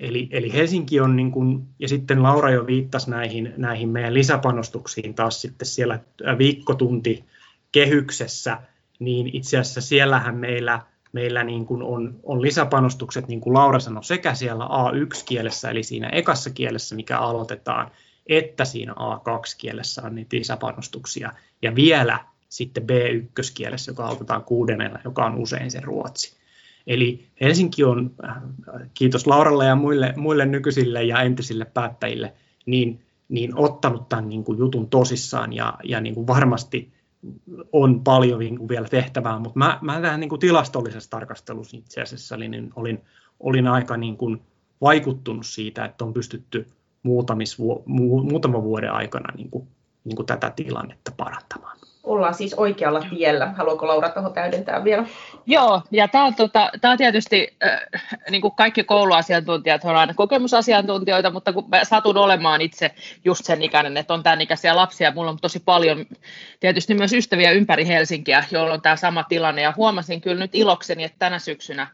[0.00, 5.14] Eli, eli Helsinki on, niin kuin, ja sitten Laura jo viittasi näihin, näihin meidän lisäpanostuksiin
[5.14, 6.00] taas sitten siellä
[6.38, 7.24] viikkotunti
[7.72, 8.58] kehyksessä,
[8.98, 10.80] niin itse asiassa siellähän meillä,
[11.16, 16.08] meillä niin kuin on, on lisäpanostukset, niin kuin Laura sanoi, sekä siellä A1-kielessä, eli siinä
[16.08, 17.90] ekassa kielessä, mikä aloitetaan,
[18.26, 21.32] että siinä A2-kielessä on niitä lisäpanostuksia.
[21.62, 26.36] Ja vielä sitten B1-kielessä, joka aloitetaan kuudennella, joka on usein se ruotsi.
[26.86, 28.36] Eli Helsinki on, äh,
[28.94, 32.32] kiitos Lauralle ja muille, muille nykyisille ja entisille päättäjille,
[32.66, 36.95] niin, niin ottanut tämän niin kuin jutun tosissaan ja, ja niin kuin varmasti
[37.72, 42.36] on paljon niin vielä tehtävää, mutta mä, mä tähän niin kuin tilastollisessa tarkastelussa itse asiassa
[42.36, 43.04] niin olin,
[43.40, 44.42] olin aika niin kuin
[44.80, 46.66] vaikuttunut siitä, että on pystytty
[47.02, 47.82] muutamis, mu,
[48.22, 49.68] muutaman vuoden aikana niin kuin,
[50.04, 51.78] niin kuin tätä tilannetta parantamaan.
[52.06, 53.46] Ollaan siis oikealla tiellä.
[53.46, 55.06] Haluatko Laura tuohon täydentää vielä?
[55.46, 57.80] Joo, ja tämä on, tota, tämä on tietysti, äh,
[58.30, 62.90] niin kuin kaikki kouluasiantuntijat on aina kokemusasiantuntijoita, mutta kun mä satun olemaan itse
[63.24, 66.06] just sen ikäinen, että on tämän ikäisiä lapsia, mulla on tosi paljon
[66.60, 71.04] tietysti myös ystäviä ympäri Helsinkiä, joilla on tämä sama tilanne, ja huomasin kyllä nyt ilokseni,
[71.04, 71.86] että tänä syksynä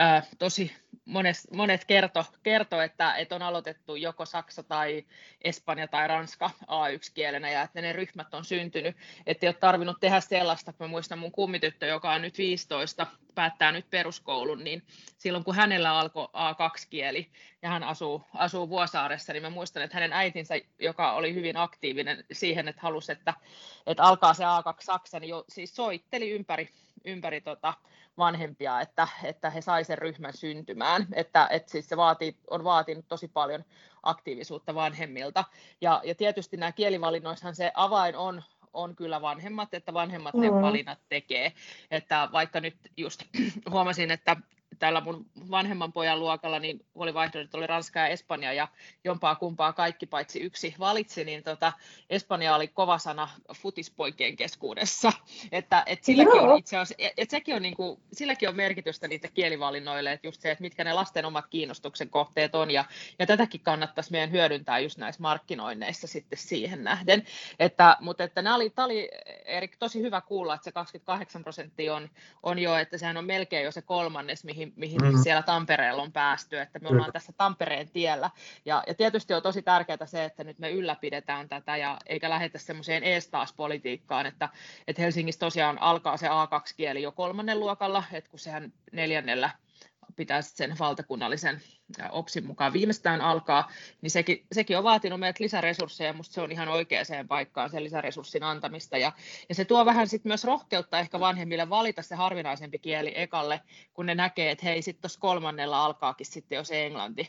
[0.00, 0.72] äh, tosi
[1.06, 5.04] monet, monet kerto, kerto että, että on aloitettu joko Saksa tai
[5.42, 8.96] Espanja tai Ranska A1-kielenä ja että ne ryhmät on syntynyt.
[9.26, 13.06] Että ei ole tarvinnut tehdä sellaista, kun mä muistan mun kummityttö, joka on nyt 15,
[13.34, 14.82] päättää nyt peruskoulun, niin
[15.18, 17.30] silloin kun hänellä alkoi A2-kieli
[17.62, 22.24] ja hän asuu, asuu Vuosaaressa, niin mä muistan, että hänen äitinsä, joka oli hyvin aktiivinen
[22.32, 23.34] siihen, että halusi, että,
[23.86, 26.68] että alkaa se A2 Saksa, niin jo, siis soitteli ympäri,
[27.06, 27.74] ympäri tota,
[28.18, 31.06] vanhempia, että, että he sai sen ryhmän syntymään.
[31.12, 33.64] Että, että siis se vaatii, on vaatinut tosi paljon
[34.02, 35.44] aktiivisuutta vanhemmilta.
[35.80, 38.42] Ja, ja tietysti nämä kielivalinnoissahan se avain on,
[38.72, 41.52] on kyllä vanhemmat, että vanhemmat ne valinnat tekee.
[41.90, 43.22] Että vaikka nyt just
[43.70, 44.36] huomasin, että
[44.78, 48.68] tällä mun vanhemman pojan luokalla niin oli vaihtoehdot, oli Ranska ja Espanja ja
[49.04, 51.72] jompaa kumpaa kaikki paitsi yksi valitsi, niin tota,
[52.10, 55.12] Espanja oli kova sana futispoikien keskuudessa,
[55.52, 60.12] että et silläkin on itse asiassa, et sekin on niinku, silläkin on merkitystä niitä kielivalinnoille,
[60.12, 62.70] että just se, että mitkä ne lasten omat kiinnostuksen kohteet on.
[62.70, 62.84] Ja,
[63.18, 67.22] ja tätäkin kannattaisi meidän hyödyntää just näissä markkinoinneissa sitten siihen nähden,
[67.58, 69.08] että, mutta että nämä oli, oli
[69.44, 72.10] Erik tosi hyvä kuulla, että se 28 prosenttia on,
[72.42, 75.22] on jo, että sehän on melkein jo se kolmannes, mihin mihin, mihin mm.
[75.22, 78.30] siellä Tampereella on päästy, että me ollaan tässä Tampereen tiellä.
[78.64, 82.58] Ja, ja tietysti on tosi tärkeää se, että nyt me ylläpidetään tätä ja eikä lähdetä
[82.58, 84.48] semmoiseen eestaas-politiikkaan, että,
[84.86, 89.50] että Helsingissä tosiaan alkaa se A2-kieli jo kolmannen luokalla, että kun sehän neljännellä
[90.16, 91.62] pitää sen valtakunnallisen
[92.10, 92.72] OPSin mukaan.
[92.72, 93.70] Viimeistään alkaa,
[94.02, 97.84] niin sekin, sekin on vaatinut meiltä lisäresursseja, ja minusta se on ihan oikeaan paikkaan sen
[97.84, 99.12] lisäresurssin antamista, ja,
[99.48, 103.60] ja se tuo vähän sit myös rohkeutta ehkä vanhemmille valita se harvinaisempi kieli ekalle,
[103.94, 107.28] kun ne näkee, että hei, sitten tuossa kolmannella alkaakin sitten jo se englanti,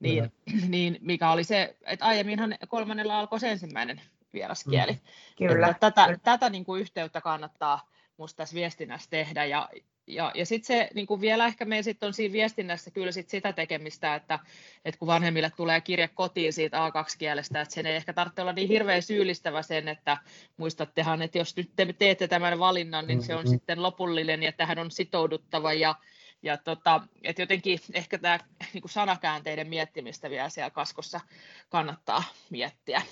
[0.00, 0.32] niin,
[0.68, 4.00] niin mikä oli se, että aiemminhan kolmannella alkoi se ensimmäinen
[4.32, 4.92] vieraskieli.
[4.92, 4.98] Mm,
[5.38, 5.68] kyllä.
[5.68, 9.68] Että tätä, tätä niin kuin yhteyttä kannattaa minusta tässä viestinnässä tehdä, ja,
[10.06, 13.28] ja, ja sitten se niin kuin vielä ehkä meillä sit on siinä viestinnässä kyllä sit
[13.28, 14.38] sitä tekemistä, että,
[14.84, 18.68] että kun vanhemmille tulee kirje kotiin siitä A2-kielestä, että sen ei ehkä tarvitse olla niin
[18.68, 20.16] hirveän syyllistävä sen, että
[20.56, 23.50] muistattehan, että jos nyt te teette tämän valinnan, niin se on mm-hmm.
[23.50, 25.94] sitten lopullinen ja tähän on sitouduttava ja,
[26.42, 28.38] ja tota, että jotenkin ehkä tämä
[28.74, 31.20] niin sanakäänteiden miettimistä vielä siellä kaskossa
[31.68, 33.02] kannattaa miettiä.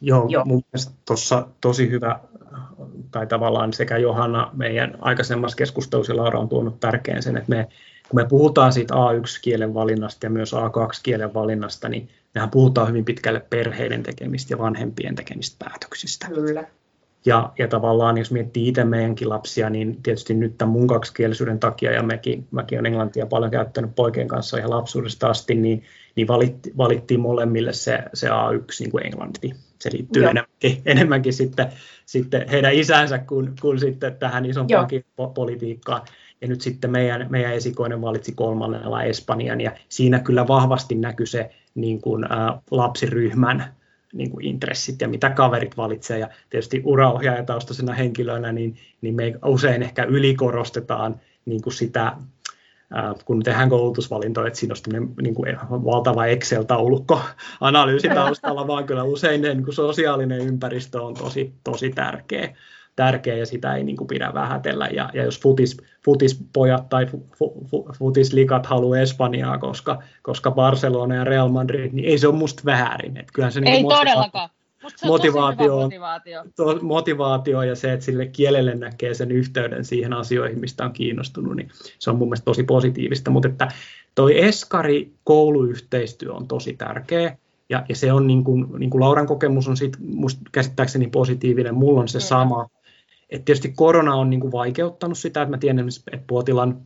[0.00, 0.44] Joo, Joo.
[0.44, 2.20] mun mielestä tuossa tosi hyvä,
[3.10, 7.68] tai tavallaan sekä Johanna meidän aikaisemmassa keskustelussa Laura on tuonut tärkeän sen, että me,
[8.08, 13.40] kun me puhutaan siitä A1-kielen valinnasta ja myös A2-kielen valinnasta, niin mehän puhutaan hyvin pitkälle
[13.50, 16.26] perheiden tekemistä ja vanhempien tekemistä päätöksistä.
[16.26, 16.64] Kyllä.
[17.26, 21.92] Ja, ja tavallaan jos miettii itse meidänkin lapsia, niin tietysti nyt tämän mun kaksikielisyyden takia,
[21.92, 25.82] ja mekin, mäkin olen englantia paljon käyttänyt poikien kanssa ihan lapsuudesta asti, niin,
[26.14, 29.52] niin valitti, valittiin molemmille se, se A1 niin kuin englanti.
[29.78, 31.72] Se liittyy enemmänkin, enemmänkin sitten,
[32.06, 35.04] sitten heidän isänsä kuin, kuin sitten tähän isompaankin
[35.34, 36.02] politiikkaan.
[36.40, 41.50] Ja nyt sitten meidän, meidän esikoinen valitsi kolmannella Espanjan, ja siinä kyllä vahvasti näkyy se
[41.74, 42.28] niin kuin, ä,
[42.70, 43.79] lapsiryhmän
[44.12, 46.18] niin kuin intressit ja mitä kaverit valitsee.
[46.18, 52.16] Ja tietysti uraohjaajataustaisena henkilönä, niin, niin me usein ehkä ylikorostetaan niin kuin sitä,
[53.24, 57.20] kun tehdään koulutusvalintoja, että siinä on niin kuin valtava Excel-taulukko
[57.60, 62.56] analyysi taustalla, vaan kyllä usein niin kuin sosiaalinen ympäristö on tosi, tosi tärkeä
[63.00, 64.88] tärkeä ja sitä ei niin kuin pidä vähätellä.
[64.92, 67.26] Ja, ja jos futis, futispojat tai fu,
[67.70, 72.62] fu, futislikat haluaa Espanjaa, koska, koska Barcelona ja Real Madrid, niin ei se ole musta
[72.64, 73.16] väärin.
[73.16, 74.50] Et kyllähän se, niin ei todellakaan.
[74.96, 76.44] Se on motivaatio, motivaatio.
[76.56, 81.56] To, motivaatio ja se, että sille kielelle näkee sen yhteyden siihen asioihin, mistä on kiinnostunut,
[81.56, 83.30] niin se on mun mielestä tosi positiivista.
[83.30, 83.68] Mutta että
[84.14, 87.36] toi Eskari kouluyhteistyö on tosi tärkeä.
[87.68, 91.74] Ja, ja se on niin kuin, niin kuin Lauran kokemus on siitä, musta käsittääkseni positiivinen,
[91.74, 92.68] mulla on se sama,
[93.30, 96.80] et tietysti korona on niin kuin vaikeuttanut sitä, että mä tiedän, että Puotilan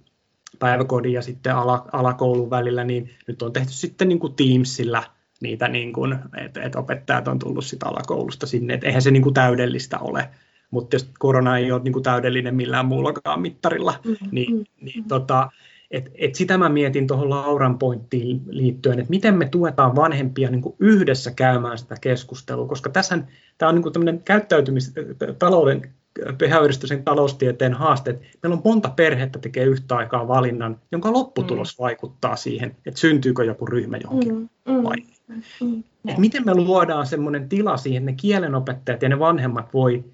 [0.58, 5.02] päiväkodin ja sitten ala, alakoulun välillä, niin nyt on tehty sitten niin kuin Teamsillä
[5.40, 9.22] niitä, niin kuin, että, että opettajat on tullut sitä alakoulusta sinne, että eihän se niin
[9.22, 10.28] kuin täydellistä ole,
[10.70, 14.28] mutta jos korona ei ole niin kuin täydellinen millään muullakaan mittarilla, mm-hmm.
[14.30, 14.84] niin, mm-hmm.
[14.84, 15.50] niin tota,
[15.90, 20.62] et, et sitä mä mietin tuohon Lauran pointtiin liittyen, että miten me tuetaan vanhempia niin
[20.62, 23.18] kuin yhdessä käymään sitä keskustelua, koska tässä
[23.58, 24.92] tämä on niin kuin tämmöinen käyttäytymis,
[25.38, 25.94] talouden
[26.38, 28.20] behavioristisen taloustieteen haasteet.
[28.42, 31.82] Meillä on monta perhettä tekee yhtä aikaa valinnan, jonka lopputulos mm.
[31.82, 34.48] vaikuttaa siihen, että syntyykö joku ryhmä johonkin mm.
[34.68, 34.82] mm.
[34.82, 34.96] vai.
[35.28, 35.42] Mm.
[35.60, 35.84] Mm.
[36.08, 40.04] Et miten me luodaan sellainen tila siihen, että ne kielenopettajat ja ne vanhemmat voi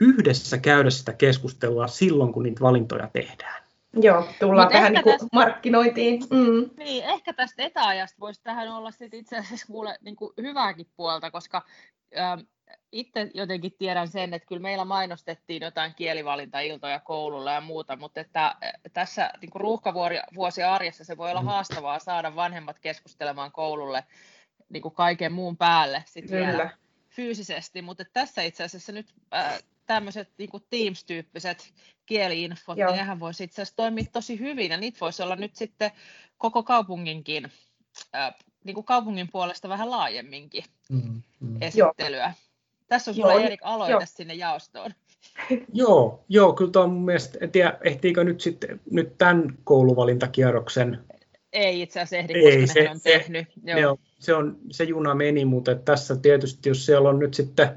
[0.00, 3.62] yhdessä käydä sitä keskustelua silloin, kun niitä valintoja tehdään.
[4.02, 6.22] Joo, tullaan Mut tähän niin tästä, markkinointiin.
[6.30, 6.70] Mm.
[6.84, 11.30] Niin, ehkä tästä etäajasta voisi tähän olla sit itse asiassa kuule, niin kuin hyvääkin puolta,
[11.30, 11.62] koska
[12.18, 12.40] ähm,
[12.96, 18.56] itse jotenkin tiedän sen, että kyllä meillä mainostettiin jotain kielivalintailtoja koululla ja muuta, mutta että
[18.92, 21.46] tässä niin ruuhkavuosi arjessa se voi olla mm.
[21.46, 24.04] haastavaa saada vanhemmat keskustelemaan koululle
[24.68, 26.70] niin kuin kaiken muun päälle sit vielä
[27.08, 31.74] fyysisesti, mutta tässä itse asiassa nyt äh, tämmöiset niin Teams-tyyppiset
[32.06, 32.90] kieliinfot, Joo.
[32.90, 35.90] niin nehän voisi itse asiassa toimia tosi hyvin, ja niitä voisi olla nyt sitten
[36.38, 37.52] koko kaupunginkin,
[38.14, 38.34] äh,
[38.64, 41.62] niin kuin kaupungin puolesta vähän laajemminkin mm, mm.
[41.62, 42.24] esittelyä.
[42.24, 42.32] Joo.
[42.88, 44.00] Tässä on sulla joo, Erik aloite joo.
[44.04, 44.90] sinne jaostoon.
[45.72, 51.04] Joo, joo, kyllä tuo on mun mielestä, en tiedä, ehtiikö nyt sitten nyt tämän kouluvalintakierroksen
[51.56, 53.48] ei itse asiassa ehdi, koska ei, se, on se, tehnyt.
[53.64, 53.80] Joo.
[53.80, 57.68] Joo, se, on, se juna meni, mutta tässä tietysti, jos siellä on nyt sitten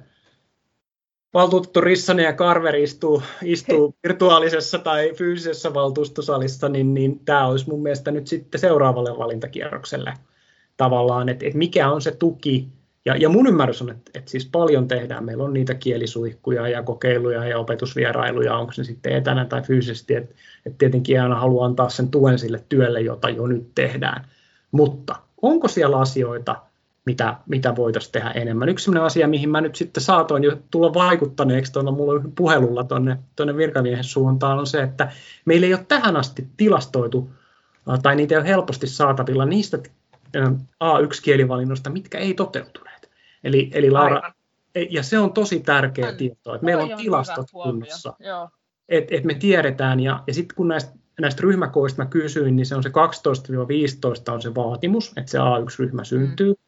[1.34, 7.84] valtuutettu Rissanen ja Carver istuu, istuu virtuaalisessa tai fyysisessä valtuustosalissa, niin, niin tämä olisi mun
[7.84, 10.14] mielestä nyt sitten seuraavalle valintakierrokselle
[10.78, 12.68] tavallaan, että, että mikä on se tuki,
[13.06, 15.26] ja, ja mun ymmärrys on, että, että siis paljon tehdään.
[15.26, 20.16] Meillä on niitä kielisuihkuja ja kokeiluja ja opetusvierailuja, onko se sitten etänä tai fyysisesti.
[20.16, 20.36] Että,
[20.66, 24.26] että tietenkin aina haluaa antaa sen tuen sille työlle, jota jo nyt tehdään.
[24.72, 26.56] Mutta onko siellä asioita,
[27.06, 28.70] mitä, mitä voitaisiin tehdä enemmän?
[28.70, 33.18] Yksi sellainen asia, mihin mä nyt sitten saatoin jo tulla vaikuttaneeksi tuonne mulla puhelulla tuonne,
[33.36, 35.12] tuonne virkamiehen suuntaan, on se, että
[35.46, 37.30] meillä ei ole tähän asti tilastoitu
[38.02, 39.80] tai niitä ei ole helposti saatavilla niistä
[40.84, 43.10] A1-kielivalinnoista, mitkä ei toteutuneet.
[43.44, 44.34] Eli, eli Laura, Aivan.
[44.76, 48.14] E, ja se on tosi tärkeä tieto, että meillä on tilastot kunnossa,
[48.90, 52.76] että et me tiedetään, ja, ja sitten kun näistä näistä ryhmäkoista mä kysyin, niin se
[52.76, 56.52] on se 12-15 on se vaatimus, että se A1-ryhmä syntyy.
[56.52, 56.60] Mm.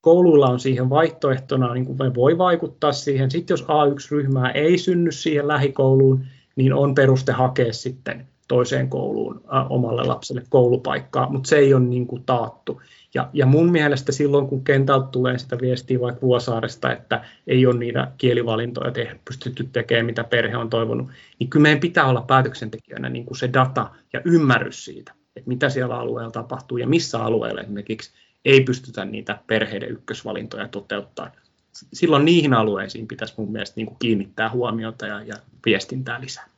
[0.00, 3.30] Kouluilla on siihen vaihtoehtona, niin kuin me voi vaikuttaa siihen.
[3.30, 6.24] Sitten jos A1-ryhmää ei synny siihen lähikouluun,
[6.56, 11.82] niin on peruste hakea sitten toiseen kouluun äh, omalle lapselle koulupaikkaa, mutta se ei ole
[11.82, 12.82] niin kuin taattu.
[13.14, 17.78] Ja, ja mun mielestä silloin, kun kentältä tulee sitä viestiä vaikka Vuosaaresta, että ei ole
[17.78, 23.08] niitä kielivalintoja te, pystytty tekemään, mitä perhe on toivonut, niin kyllä meidän pitää olla päätöksentekijänä
[23.08, 27.60] niin kuin se data ja ymmärrys siitä, että mitä siellä alueella tapahtuu ja missä alueella
[27.60, 28.10] esimerkiksi
[28.44, 31.32] ei pystytä niitä perheiden ykkösvalintoja toteuttamaan.
[31.72, 35.34] Silloin niihin alueisiin pitäisi mun mielestä niin kuin kiinnittää huomiota ja, ja
[35.66, 36.51] viestintää lisää.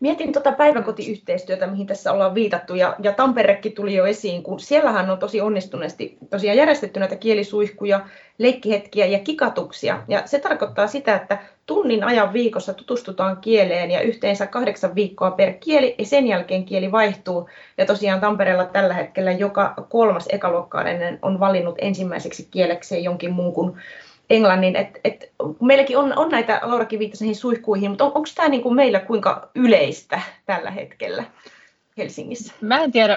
[0.00, 5.10] Mietin tuota päiväkotiyhteistyötä, mihin tässä ollaan viitattu, ja, ja Tamperekin tuli jo esiin, kun siellähän
[5.10, 8.00] on tosi onnistuneesti tosiaan järjestetty näitä kielisuihkuja,
[8.38, 10.02] leikkihetkiä ja kikatuksia.
[10.08, 15.52] Ja se tarkoittaa sitä, että tunnin ajan viikossa tutustutaan kieleen ja yhteensä kahdeksan viikkoa per
[15.52, 17.48] kieli, ja sen jälkeen kieli vaihtuu.
[17.78, 23.76] Ja tosiaan Tampereella tällä hetkellä joka kolmas ekaluokkainen on valinnut ensimmäiseksi kielekseen jonkin muun kuin
[24.30, 24.76] englannin.
[24.76, 28.62] Et, et, meilläkin on, on näitä, Laurakin viittasi näihin suihkuihin, mutta on, onko tämä niin
[28.62, 31.24] kuin meillä kuinka yleistä tällä hetkellä
[31.96, 32.54] Helsingissä?
[32.60, 33.16] Mä en tiedä,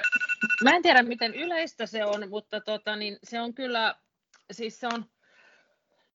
[0.64, 3.94] mä en tiedä miten yleistä se on, mutta tota, niin se on kyllä,
[4.52, 5.04] siis se on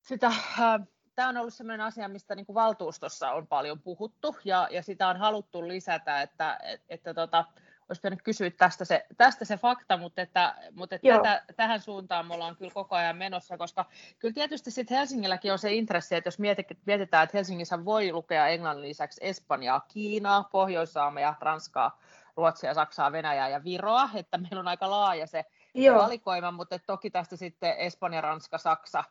[0.02, 4.68] sitä, äh, tämä on ollut sellainen asia, mistä niin kuin valtuustossa on paljon puhuttu ja,
[4.72, 7.46] ja sitä on haluttu lisätä, että, että, että tota,
[7.90, 12.28] olisi pitänyt kysyä tästä se, tästä se fakta, mutta, että, mutta että tätä, tähän suuntaan
[12.28, 13.86] me ollaan kyllä koko ajan menossa, koska
[14.20, 16.40] kyllä tietysti sitten Helsingilläkin on se intressi, että jos
[16.86, 22.00] mietitään, että Helsingissä voi lukea englannin lisäksi Espanjaa, Kiinaa, Pohjois-Saamea, Ranskaa,
[22.38, 25.98] Ruotsia, Saksaa, Venäjää ja Viroa, että meillä on aika laaja se Joo.
[26.02, 29.04] valikoima, mutta toki tästä sitten Espanja, Ranska, Saksa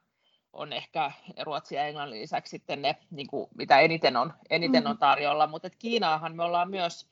[0.53, 1.13] on ehkä
[1.43, 4.91] Ruotsi ja Englannin lisäksi sitten ne, niin kuin, mitä eniten on, eniten mm-hmm.
[4.91, 7.07] on tarjolla, mutta Kiinaahan me ollaan myös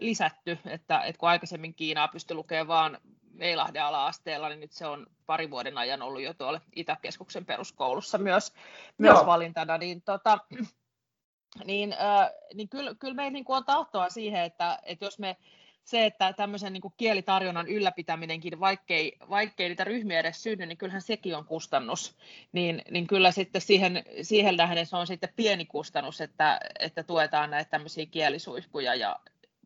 [0.00, 2.98] lisätty, että, että kun aikaisemmin Kiinaa pystyi lukemaan vain
[3.38, 8.52] Veilahden ala-asteella, niin nyt se on pari vuoden ajan ollut jo tuolla Itäkeskuksen peruskoulussa myös,
[8.98, 10.38] myös valintana, niin, tota,
[11.64, 15.36] niin, äh, niin kyllä, kyllä meillä niin on tahtoa siihen, että, että jos me
[15.84, 21.02] se, että tämmöisen niin kuin kielitarjonnan ylläpitäminenkin, vaikkei, vaikkei niitä ryhmiä edes synny, niin kyllähän
[21.02, 22.16] sekin on kustannus.
[22.52, 27.50] Niin, niin kyllä sitten siihen, siihen nähden se on sitten pieni kustannus, että, että tuetaan
[27.50, 29.16] näitä tämmöisiä kielisuihkuja ja,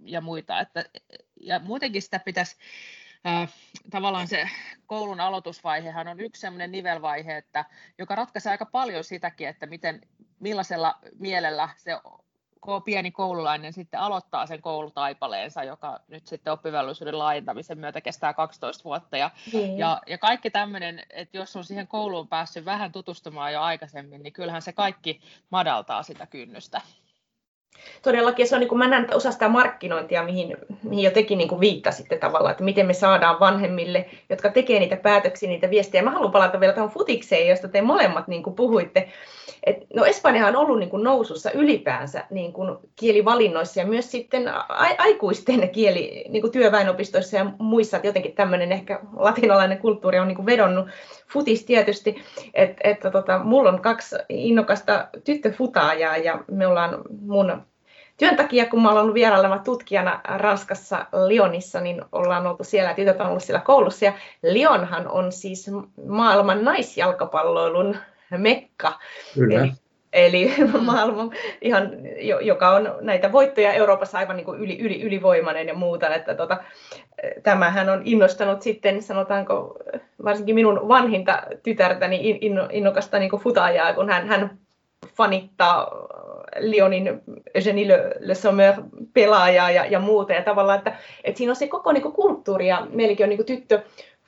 [0.05, 0.61] ja muita.
[0.61, 0.85] Että,
[1.41, 2.57] ja muutenkin sitä pitäisi,
[3.27, 3.53] äh,
[3.91, 4.49] tavallaan se
[4.87, 7.65] koulun aloitusvaihehan on yksi sellainen nivelvaihe, että,
[7.99, 10.01] joka ratkaisee aika paljon sitäkin, että miten,
[10.41, 11.93] millaisella mielellä se
[12.85, 19.17] pieni koululainen sitten aloittaa sen koulutaipaleensa, joka nyt sitten oppivelvollisuuden laajentamisen myötä kestää 12 vuotta.
[19.17, 19.79] Ja, mm.
[19.79, 24.33] ja, ja kaikki tämmöinen, että jos on siihen kouluun päässyt vähän tutustumaan jo aikaisemmin, niin
[24.33, 25.21] kyllähän se kaikki
[25.51, 26.81] madaltaa sitä kynnystä
[28.03, 31.49] todellakin se on, niin kuin mä näen osa sitä markkinointia, mihin, mihin jo tekin niin
[31.49, 36.03] kuin viittasitte tavallaan, että miten me saadaan vanhemmille, jotka tekee niitä päätöksiä, niitä viestejä.
[36.03, 39.09] Mä haluan palata vielä tuohon futikseen, josta te molemmat niin kuin puhuitte.
[39.65, 44.51] Et, no Espanjahan on ollut niin kuin nousussa ylipäänsä niin kuin kielivalinnoissa ja myös sitten
[44.99, 50.37] aikuisten kieli niin kuin työväenopistoissa ja muissa, että jotenkin tämmöinen ehkä latinalainen kulttuuri on niin
[50.37, 50.89] kuin vedonnut
[51.33, 52.23] futis tietysti,
[52.55, 57.63] että et, tota, mulla on kaksi innokasta tyttöfutaajaa ja me ollaan mun
[58.19, 63.21] työn takia, kun mä olen ollut vierailema tutkijana Ranskassa Lyonissa, niin ollaan oltu siellä, tytöt
[63.21, 64.05] on ollut siellä koulussa.
[64.05, 64.13] Ja
[64.43, 65.71] Lyonhan on siis
[66.07, 67.97] maailman naisjalkapalloilun
[68.31, 68.99] mekka.
[69.35, 69.61] Kyllä.
[69.61, 69.73] Eli,
[70.13, 71.91] eli maailman, ihan,
[72.41, 76.15] joka on näitä voittoja Euroopassa aivan niin kuin yli, yli, ylivoimainen ja muuta.
[76.15, 76.57] Että tota,
[77.43, 79.77] tämähän on innostanut sitten, sanotaanko,
[80.25, 82.39] varsinkin minun vanhinta tytärtäni
[82.73, 84.59] innokasta niin kuin futaajaa, kun hän, hän
[85.17, 85.91] fanittaa
[86.61, 87.21] Lyonin
[87.55, 88.75] Eugenie Le, Le Sommer
[89.15, 90.33] pelaajaa ja, ja muuta.
[90.33, 93.39] Ja tavallaan, että, että siinä on se koko niin kuin, kulttuuri ja meilläkin on niin
[93.39, 93.83] kuin, tyttö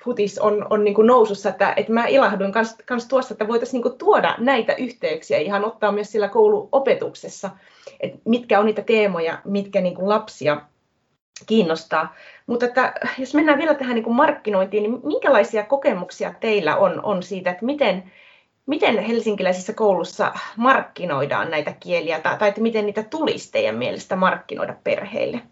[0.05, 3.83] futis on, on niin kuin nousussa, että, että mä ilahduin kans, kans tuossa, että voitaisiin
[3.83, 7.51] niin tuoda näitä yhteyksiä ihan ottaa myös sillä kouluopetuksessa,
[8.01, 10.61] että mitkä on niitä teemoja, mitkä niin kuin lapsia
[11.47, 12.15] kiinnostaa.
[12.47, 17.23] Mutta että, jos mennään vielä tähän niin kuin markkinointiin, niin minkälaisia kokemuksia teillä on, on
[17.23, 18.13] siitä, että miten,
[18.71, 24.77] miten helsinkiläisissä koulussa markkinoidaan näitä kieliä, tai, tai että miten niitä tulisi teidän mielestä markkinoida
[24.85, 25.43] perheille?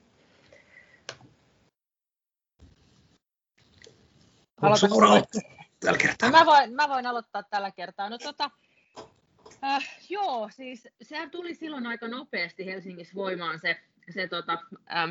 [5.81, 6.31] tällä kertaa?
[6.31, 8.11] Mä voin, mä voin aloittaa tällä kertaa.
[8.11, 8.51] No, tota,
[9.65, 14.59] äh, joo, siis sehän tuli silloin aika nopeasti Helsingissä voimaan se, se tota,
[14.97, 15.11] ähm,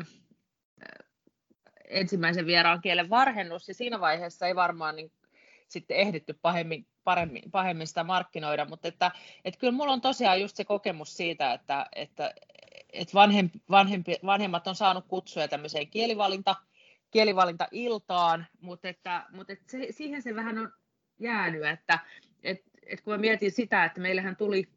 [1.88, 5.12] ensimmäisen vieraan kielen varhennus, ja siinä vaiheessa ei varmaan niin
[5.68, 9.10] sitten ehditty pahemmin, paremmin, pahemmin sitä markkinoida, mutta että,
[9.44, 12.34] että kyllä mulla on tosiaan just se kokemus siitä, että, että,
[12.92, 16.56] et vanhem, vanhempi, vanhemmat on saanut kutsuja tämmöiseen kielivalinta,
[17.10, 20.72] kielivalinta-iltaan, mutta, että, mutta että se, siihen se vähän on
[21.18, 21.98] jäänyt, että
[22.42, 24.68] et, et kun mä mietin sitä, että meillähän tuli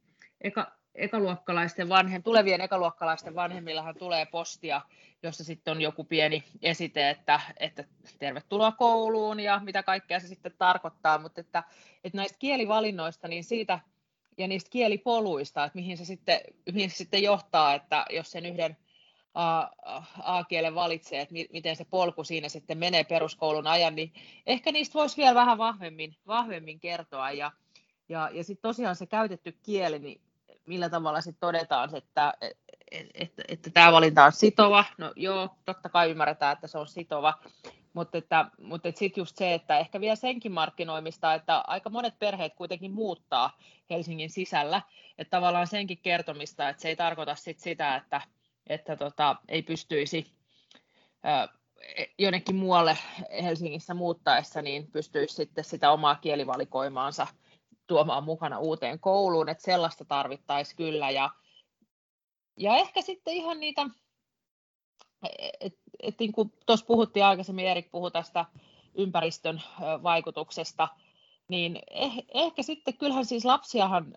[0.41, 4.81] eka, ekaluokkalaisten vanhem, tulevien ekaluokkalaisten vanhemmillahan tulee postia,
[5.23, 7.83] jossa sitten on joku pieni esite, että, että
[8.19, 11.63] tervetuloa kouluun ja mitä kaikkea se sitten tarkoittaa, mutta että,
[12.03, 13.79] että näistä kielivalinnoista, niin siitä
[14.37, 16.39] ja niistä kielipoluista, että mihin se sitten,
[16.73, 18.77] mihin se sitten johtaa, että jos sen yhden
[20.23, 24.13] A-kielen valitsee, että miten se polku siinä sitten menee peruskoulun ajan, niin
[24.47, 27.31] ehkä niistä voisi vielä vähän vahvemmin, vahvemmin kertoa.
[27.31, 27.51] Ja,
[28.09, 30.21] ja, ja sitten tosiaan se käytetty kieli, niin
[30.65, 34.85] millä tavalla sitten todetaan, että, että, että, että tämä valinta on sitova.
[34.97, 37.33] No joo, totta kai ymmärretään, että se on sitova,
[37.93, 42.19] mutta, että, mutta että sitten just se, että ehkä vielä senkin markkinoimista, että aika monet
[42.19, 43.57] perheet kuitenkin muuttaa
[43.89, 44.81] Helsingin sisällä,
[45.17, 48.21] että tavallaan senkin kertomista, että se ei tarkoita sit sitä, että,
[48.67, 50.31] että tota, ei pystyisi
[52.17, 52.97] jonnekin muualle
[53.43, 57.27] Helsingissä muuttaessa, niin pystyisi sitten sitä omaa kielivalikoimaansa
[57.91, 61.09] tuomaan mukana uuteen kouluun, että sellaista tarvittaisiin kyllä.
[61.09, 61.29] Ja,
[62.57, 63.85] ja ehkä sitten ihan niitä,
[65.59, 68.45] että et niin kuin tuossa puhuttiin aikaisemmin, Erik puhui tästä
[68.95, 69.61] ympäristön
[70.03, 70.87] vaikutuksesta,
[71.47, 74.13] niin eh, ehkä sitten kyllähän siis lapsiahan,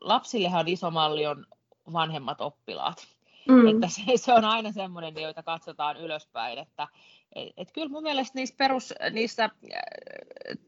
[0.00, 1.46] lapsillehan iso malli on
[1.92, 3.06] vanhemmat oppilaat.
[3.48, 3.66] Mm.
[3.66, 6.88] Että se, se on aina semmoinen, joita katsotaan ylöspäin, että
[7.34, 9.50] et, et kyllä mun mielestä niissä perus, niissä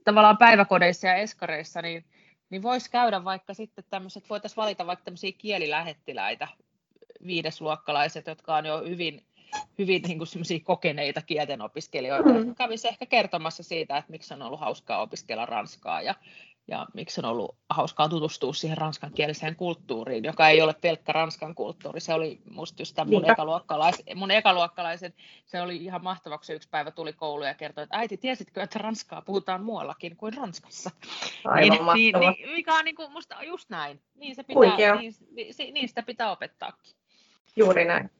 [0.04, 2.04] tavallaan päiväkodeissa ja eskareissa, niin
[2.50, 6.48] niin voisi käydä vaikka sitten tämmöiset, voitaisiin valita vaikka tämmöisiä kielilähettiläitä,
[7.26, 9.24] viidesluokkalaiset, jotka on jo hyvin,
[9.78, 12.54] hyvin niin kuin kokeneita kielten opiskelijoita, mm.
[12.54, 16.14] kävisi ehkä kertomassa siitä, että miksi on ollut hauskaa opiskella ranskaa ja
[16.68, 22.00] ja miksi on ollut hauskaa tutustua siihen ranskankieliseen kulttuuriin, joka ei ole pelkkä ranskan kulttuuri.
[22.00, 25.14] Se oli musta just mun, ekaluokkalais, mun ekaluokkalaisen,
[25.46, 28.62] se oli ihan mahtava, kun se yksi päivä tuli kouluun ja kertoi, että äiti, tiesitkö,
[28.62, 30.90] että ranskaa puhutaan muuallakin kuin Ranskassa?
[31.44, 34.00] Aivan niin, niin, niin, mikä on niin kuin, musta just näin.
[34.14, 36.94] Niin, se pitää, niin, niin, niin sitä pitää opettaakin.
[37.56, 38.10] Juuri näin.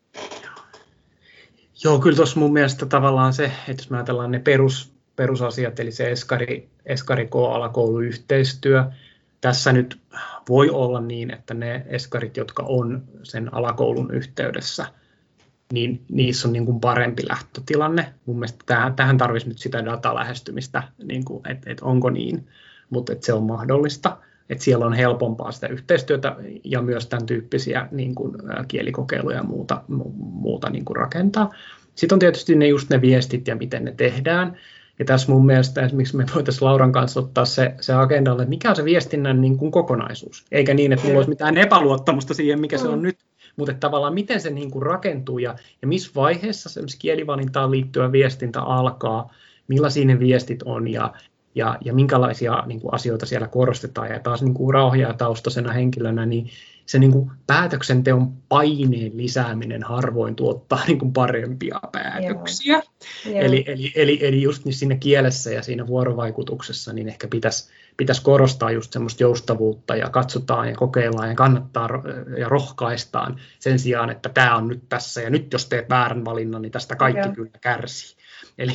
[1.85, 5.93] Joo, kyllä tuossa mun mielestä tavallaan se, että jos me ajatellaan ne perus, perusasiat, eli
[5.93, 8.85] se eskari, eskari alakouluyhteistyö.
[9.41, 9.99] Tässä nyt
[10.49, 14.87] voi olla niin, että ne eskarit, jotka on sen alakoulun yhteydessä,
[15.73, 18.15] niin niissä on niin kuin parempi lähtötilanne.
[18.27, 22.49] Mun mielestä tähän, tähän tarvitsisi nyt sitä datalähestymistä, niin että, että onko niin,
[22.91, 24.17] mutta se on mahdollista.
[24.51, 28.37] Että siellä on helpompaa sitä yhteistyötä ja myös tämän tyyppisiä niin kuin,
[28.69, 29.83] kielikokeiluja ja muuta,
[30.19, 31.51] muuta niin kuin rakentaa.
[31.95, 34.57] Sitten on tietysti ne just ne viestit ja miten ne tehdään.
[34.99, 38.71] Ja tässä mun mielestä esimerkiksi me voitaisiin Lauran kanssa ottaa se, se agendalle, että mikä
[38.71, 40.45] on se viestinnän niin kuin kokonaisuus.
[40.53, 43.03] Eikä niin, että mulla olisi mitään epäluottamusta siihen, mikä se on mm.
[43.03, 43.19] nyt,
[43.57, 48.63] mutta tavallaan miten se niin kuin rakentuu ja, ja missä vaiheessa se kielivalintaan liittyvä viestintä
[48.63, 49.35] alkaa,
[49.69, 51.13] millaisia ne viestit on ja,
[51.55, 54.11] ja, ja minkälaisia niin kuin asioita siellä korostetaan.
[54.11, 55.15] Ja taas niin kuin rauhoja
[55.73, 56.51] henkilönä, niin
[56.89, 62.83] se niin kuin päätöksenteon paineen lisääminen harvoin tuottaa niin kuin parempia päätöksiä.
[63.27, 63.41] Joo.
[63.41, 68.23] Eli, eli, eli, eli just niin siinä kielessä ja siinä vuorovaikutuksessa niin ehkä pitäisi, pitäisi
[68.23, 71.89] korostaa just semmoista joustavuutta ja katsotaan ja kokeillaan ja kannattaa
[72.39, 76.63] ja rohkaistaan sen sijaan, että tämä on nyt tässä ja nyt jos teet väärän valinnan,
[76.63, 77.35] niin tästä kaikki Joo.
[77.35, 78.19] kyllä kärsii.
[78.59, 78.75] Eli,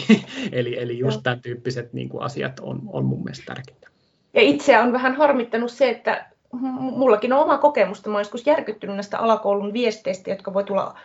[0.52, 1.22] eli, eli just Joo.
[1.22, 3.88] tämän tyyppiset niin kuin asiat on, on mun mielestä tärkeitä.
[4.34, 6.33] Ja itseä on vähän harmittanut se, että
[6.80, 8.10] mullakin on oma kokemusta.
[8.10, 10.96] Mä joskus järkyttynyt näistä alakoulun viesteistä, jotka voi tulla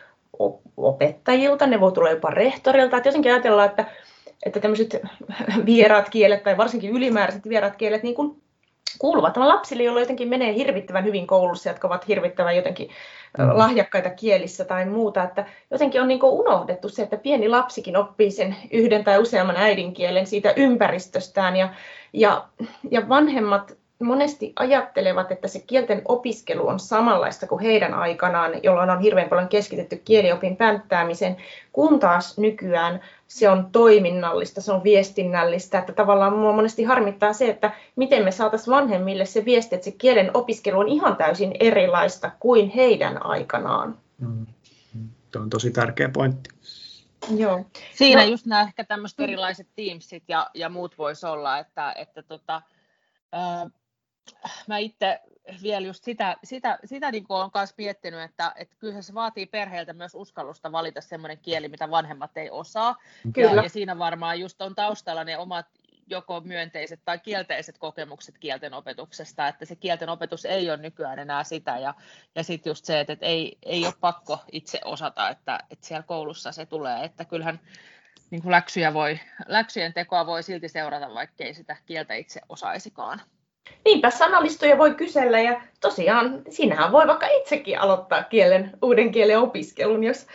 [0.76, 2.96] opettajilta, ne voi tulla jopa rehtorilta.
[2.96, 3.84] Että jotenkin ajatellaan, että,
[4.46, 5.00] että tämmöiset
[5.66, 8.42] vieraat kielet tai varsinkin ylimääräiset vieraat kielet niin kuin
[8.98, 12.88] kuuluvat lapsille, joilla jotenkin menee hirvittävän hyvin koulussa, jotka ovat hirvittävän jotenkin
[13.38, 13.58] mm.
[13.58, 15.22] lahjakkaita kielissä tai muuta.
[15.22, 20.26] Että jotenkin on niin unohdettu se, että pieni lapsikin oppii sen yhden tai useamman äidinkielen
[20.26, 21.68] siitä ympäristöstään ja,
[22.12, 22.44] ja,
[22.90, 29.00] ja vanhemmat monesti ajattelevat, että se kielten opiskelu on samanlaista kuin heidän aikanaan, jolloin on
[29.00, 31.36] hirveän paljon keskitetty kieliopin pänttäämiseen,
[31.72, 37.48] kun taas nykyään se on toiminnallista, se on viestinnällistä, että tavallaan minua monesti harmittaa se,
[37.48, 42.30] että miten me saataisiin vanhemmille se viesti, että se kielen opiskelu on ihan täysin erilaista
[42.40, 43.98] kuin heidän aikanaan.
[44.18, 44.46] Mm.
[45.30, 46.50] Tuo on tosi tärkeä pointti.
[47.36, 47.64] Joo.
[47.94, 48.30] Siinä no.
[48.30, 52.62] just nämä ehkä tämmöiset erilaiset Teamsit ja, ja muut voisi olla, että, että tota,
[54.66, 55.20] mä itse
[55.62, 59.92] vielä just sitä, sitä, sitä niin olen myös miettinyt, että, että kyllä se vaatii perheeltä
[59.92, 62.96] myös uskallusta valita semmoinen kieli, mitä vanhemmat ei osaa.
[63.32, 63.50] Kyllä.
[63.50, 65.66] Ja, ja siinä varmaan just on taustalla ne omat
[66.10, 71.44] joko myönteiset tai kielteiset kokemukset kielten opetuksesta, että se kielten opetus ei ole nykyään enää
[71.44, 71.94] sitä, ja,
[72.34, 76.02] ja sitten just se, että, että ei, ei ole pakko itse osata, että, että siellä
[76.02, 77.60] koulussa se tulee, että kyllähän
[78.30, 83.20] niin kuin läksyjä voi, läksyjen tekoa voi silti seurata, vaikkei sitä kieltä itse osaisikaan.
[83.84, 90.04] Niinpä sanallistoja voi kysellä ja tosiaan siinähän voi vaikka itsekin aloittaa kielen, uuden kielen opiskelun,
[90.04, 90.26] jos,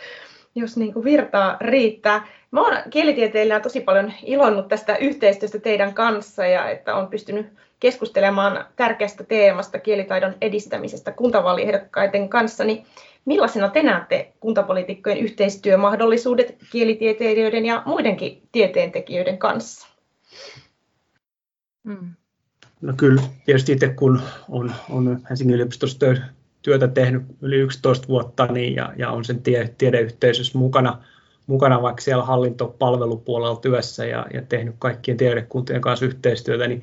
[0.54, 2.26] jos niin kuin virtaa riittää.
[2.50, 7.46] Mä oon kielitieteillä tosi paljon ilonnut tästä yhteistyöstä teidän kanssa ja että on pystynyt
[7.80, 12.86] keskustelemaan tärkeästä teemasta kielitaidon edistämisestä kuntavaaliehdokkaiden kanssa, niin
[13.24, 19.88] millaisena te näette kuntapolitiikkojen yhteistyömahdollisuudet kielitieteilijöiden ja muidenkin tieteentekijöiden kanssa?
[21.84, 22.14] Hmm.
[22.84, 25.98] No kyllä, tietysti itse kun on, on Helsingin yliopistossa
[26.62, 30.98] työtä tehnyt yli 11 vuotta niin, ja, ja on sen tie, tiedeyhteisössä mukana,
[31.46, 36.82] mukana vaikka siellä hallintopalvelupuolella työssä ja, ja tehnyt kaikkien tiedekuntien kanssa yhteistyötä, niin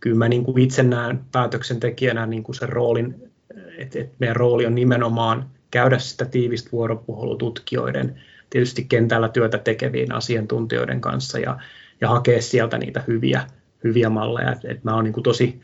[0.00, 3.32] kyllä mä niin kuin itse näen päätöksentekijänä niin kuin sen roolin,
[3.78, 8.20] että, että meidän rooli on nimenomaan käydä sitä tiivistä vuoropuhelua tutkijoiden,
[8.50, 11.58] tietysti kentällä työtä tekevien asiantuntijoiden kanssa ja,
[12.00, 13.46] ja hakea sieltä niitä hyviä,
[13.84, 14.52] hyviä malleja.
[14.52, 15.60] Et, et mä oon niin tosi,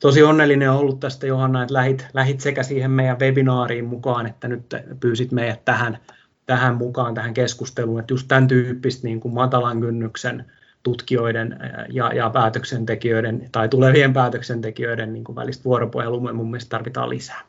[0.00, 4.74] tosi onnellinen ollut tästä Johanna, että lähit, lähit sekä siihen meidän webinaariin mukaan, että nyt
[5.00, 5.98] pyysit meidät tähän,
[6.46, 12.30] tähän mukaan, tähän keskusteluun, että just tämän tyyppistä niin kuin matalan kynnyksen tutkijoiden ja, ja
[12.30, 17.40] päätöksentekijöiden tai tulevien päätöksentekijöiden niin kuin välistä vuoropuhelua mun mielestä tarvitaan lisää.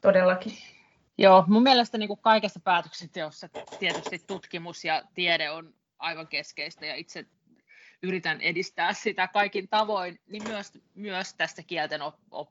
[0.00, 0.52] Todellakin.
[1.18, 6.94] Joo, mun mielestä niin kuin kaikessa päätöksenteossa tietysti tutkimus ja tiede on aivan keskeistä ja
[6.94, 7.26] itse
[8.06, 12.50] yritän edistää sitä kaikin tavoin, niin myös, myös tästä kielten op, op,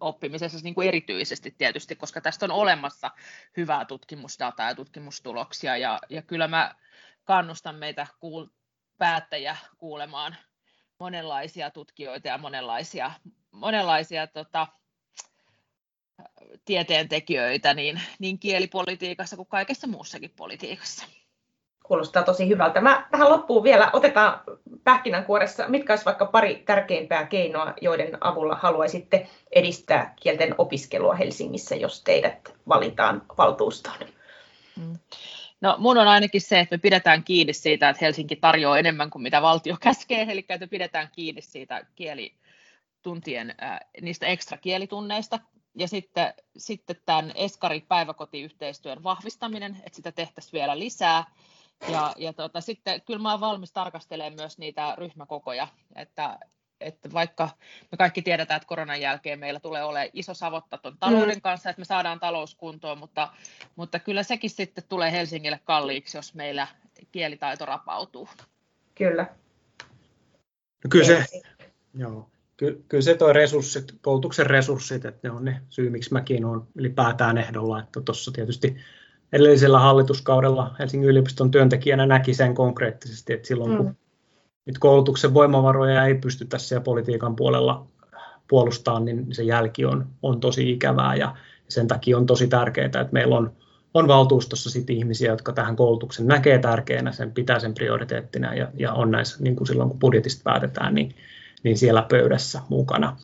[0.00, 3.10] oppimisessa niin kuin erityisesti tietysti, koska tästä on olemassa
[3.56, 6.74] hyvää tutkimusdataa ja tutkimustuloksia ja, ja kyllä mä
[7.24, 8.46] kannustan meitä kuul,
[8.98, 10.36] päättäjiä kuulemaan
[10.98, 13.10] monenlaisia tutkijoita ja monenlaisia,
[13.50, 14.66] monenlaisia tota,
[16.64, 21.06] tieteentekijöitä niin, niin kielipolitiikassa kuin kaikessa muussakin politiikassa.
[21.90, 22.80] Kuulostaa tosi hyvältä.
[22.80, 24.40] Mä tähän loppuun vielä otetaan
[24.84, 32.02] pähkinänkuoressa, mitkä olisi vaikka pari tärkeimpää keinoa, joiden avulla haluaisitte edistää kielten opiskelua Helsingissä, jos
[32.04, 33.96] teidät valitaan valtuustoon?
[34.76, 34.98] Mm.
[35.60, 39.22] No mun on ainakin se, että me pidetään kiinni siitä, että Helsinki tarjoaa enemmän kuin
[39.22, 45.38] mitä valtio käskee, eli että me pidetään kiinni siitä kielituntien, äh, niistä ekstra kielitunneista,
[45.74, 51.24] ja sitten, sitten tämän Eskari-päiväkotiyhteistyön vahvistaminen, että sitä tehtäisiin vielä lisää.
[51.88, 56.38] Ja, ja tota, sitten kyllä mä olen valmis tarkastelemaan myös niitä ryhmäkokoja, että,
[56.80, 57.48] että vaikka
[57.92, 61.40] me kaikki tiedetään, että koronan jälkeen meillä tulee olemaan iso savotta tuon talouden mm.
[61.40, 63.28] kanssa, että me saadaan talous kuntoon, mutta,
[63.76, 66.66] mutta kyllä sekin sitten tulee Helsingille kalliiksi, jos meillä
[67.12, 68.28] kielitaito rapautuu.
[68.94, 69.26] Kyllä.
[70.84, 71.26] No kyllä se,
[71.94, 76.44] joo ky, kyllä se toi resurssit, koulutuksen resurssit, että ne on ne syy, miksi mäkin
[76.44, 78.76] olen ylipäätään ehdolla, että tuossa tietysti
[79.32, 83.94] edellisellä hallituskaudella Helsingin yliopiston työntekijänä näki sen konkreettisesti, että silloin kun mm.
[84.66, 87.86] nyt koulutuksen voimavaroja ei pystytä siellä politiikan puolella
[88.48, 91.36] puolustamaan, niin se jälki on, on tosi ikävää ja
[91.68, 93.52] sen takia on tosi tärkeää, että meillä on,
[93.94, 98.92] on valtuustossa sit ihmisiä, jotka tähän koulutuksen näkee tärkeänä, sen pitää sen prioriteettina ja, ja
[98.92, 101.14] on näissä, niin kuin silloin kun budjetista päätetään, niin
[101.62, 103.16] niin siellä pöydässä mukana.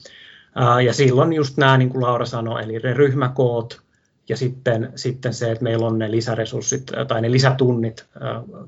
[0.85, 3.81] Ja silloin just nämä, niin kuin Laura sanoi, eli ne ryhmäkoot
[4.29, 8.07] ja sitten, sitten se, että meillä on ne lisäresurssit tai ne lisätunnit,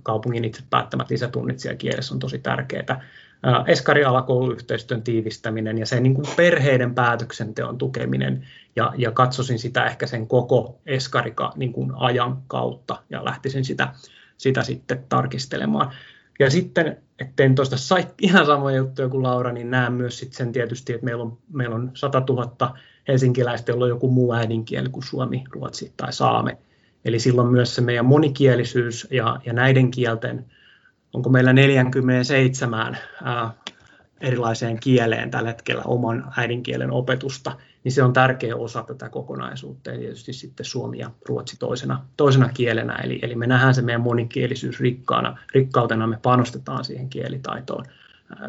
[0.02, 3.04] kaupungin itse päättämät lisätunnit siellä kielessä on tosi tärkeää.
[3.66, 8.46] Eskari-alakouluyhteistyön tiivistäminen ja se niin kuin perheiden päätöksenteon tukeminen
[8.76, 13.88] ja, ja katsoisin sitä ehkä sen koko eskarika niin kuin ajan kautta ja lähtisin sitä,
[14.36, 15.92] sitä sitten tarkistelemaan.
[16.38, 16.96] Ja sitten,
[17.38, 21.04] en tuosta sai ihan samoja juttuja kuin Laura, niin näen myös sit sen tietysti, että
[21.04, 22.78] meillä on, meillä on 100 000
[23.08, 26.58] helsinkiläistä, jolla on joku muu äidinkieli kuin suomi, ruotsi tai saame.
[27.04, 30.44] Eli silloin myös se meidän monikielisyys ja, ja näiden kielten,
[31.12, 33.50] onko meillä 47 ää,
[34.20, 39.98] erilaiseen kieleen tällä hetkellä oman äidinkielen opetusta, niin se on tärkeä osa tätä kokonaisuutta ja
[39.98, 42.94] tietysti sitten suomi ja ruotsi toisena, toisena kielenä.
[42.94, 47.84] Eli, eli me nähdään se meidän monikielisyys rikkaana, rikkautena, me panostetaan siihen kielitaitoon,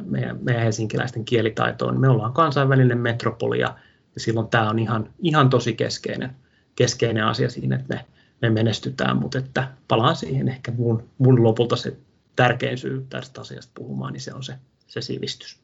[0.06, 2.00] meidän, meidän helsinkiläisten kielitaitoon.
[2.00, 3.76] Me ollaan kansainvälinen metropolia ja
[4.18, 6.30] silloin tämä on ihan, ihan tosi keskeinen,
[6.76, 8.06] keskeinen asia siinä, että me,
[8.42, 11.98] me menestytään, mutta että palaan siihen ehkä mun, mun lopulta se
[12.36, 14.54] tärkein syy tästä asiasta puhumaan, niin se on se,
[14.88, 15.60] se sivistys.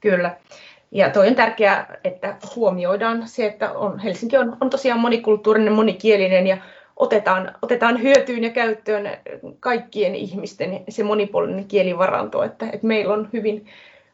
[0.00, 0.36] Kyllä.
[0.90, 6.46] Ja toi on tärkeää, että huomioidaan se, että on, Helsinki on, on tosiaan monikulttuurinen, monikielinen
[6.46, 6.58] ja
[6.96, 9.10] otetaan, otetaan hyötyyn ja käyttöön
[9.60, 13.66] kaikkien ihmisten se monipuolinen kielivaranto, että, että meillä on hyvin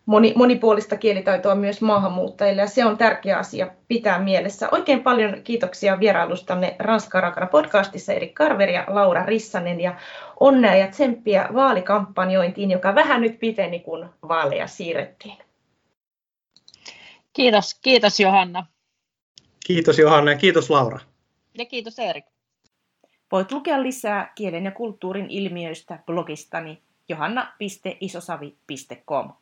[0.07, 4.69] moni, monipuolista kielitaitoa myös maahanmuuttajille ja se on tärkeä asia pitää mielessä.
[4.73, 9.97] Oikein paljon kiitoksia vierailustanne Ranska Rakara podcastissa Erik Karver ja Laura Rissanen ja
[10.41, 15.39] onnea ja tsemppiä vaalikampanjointiin, joka vähän nyt piteni, kun vaaleja siirrettiin.
[17.33, 18.67] Kiitos, kiitos Johanna.
[19.67, 20.99] Kiitos Johanna ja kiitos Laura.
[21.59, 22.25] Ja kiitos Erik.
[23.33, 29.33] Voit lukea lisää kielen ja kulttuurin ilmiöistä blogistani johanna.isosavi.com.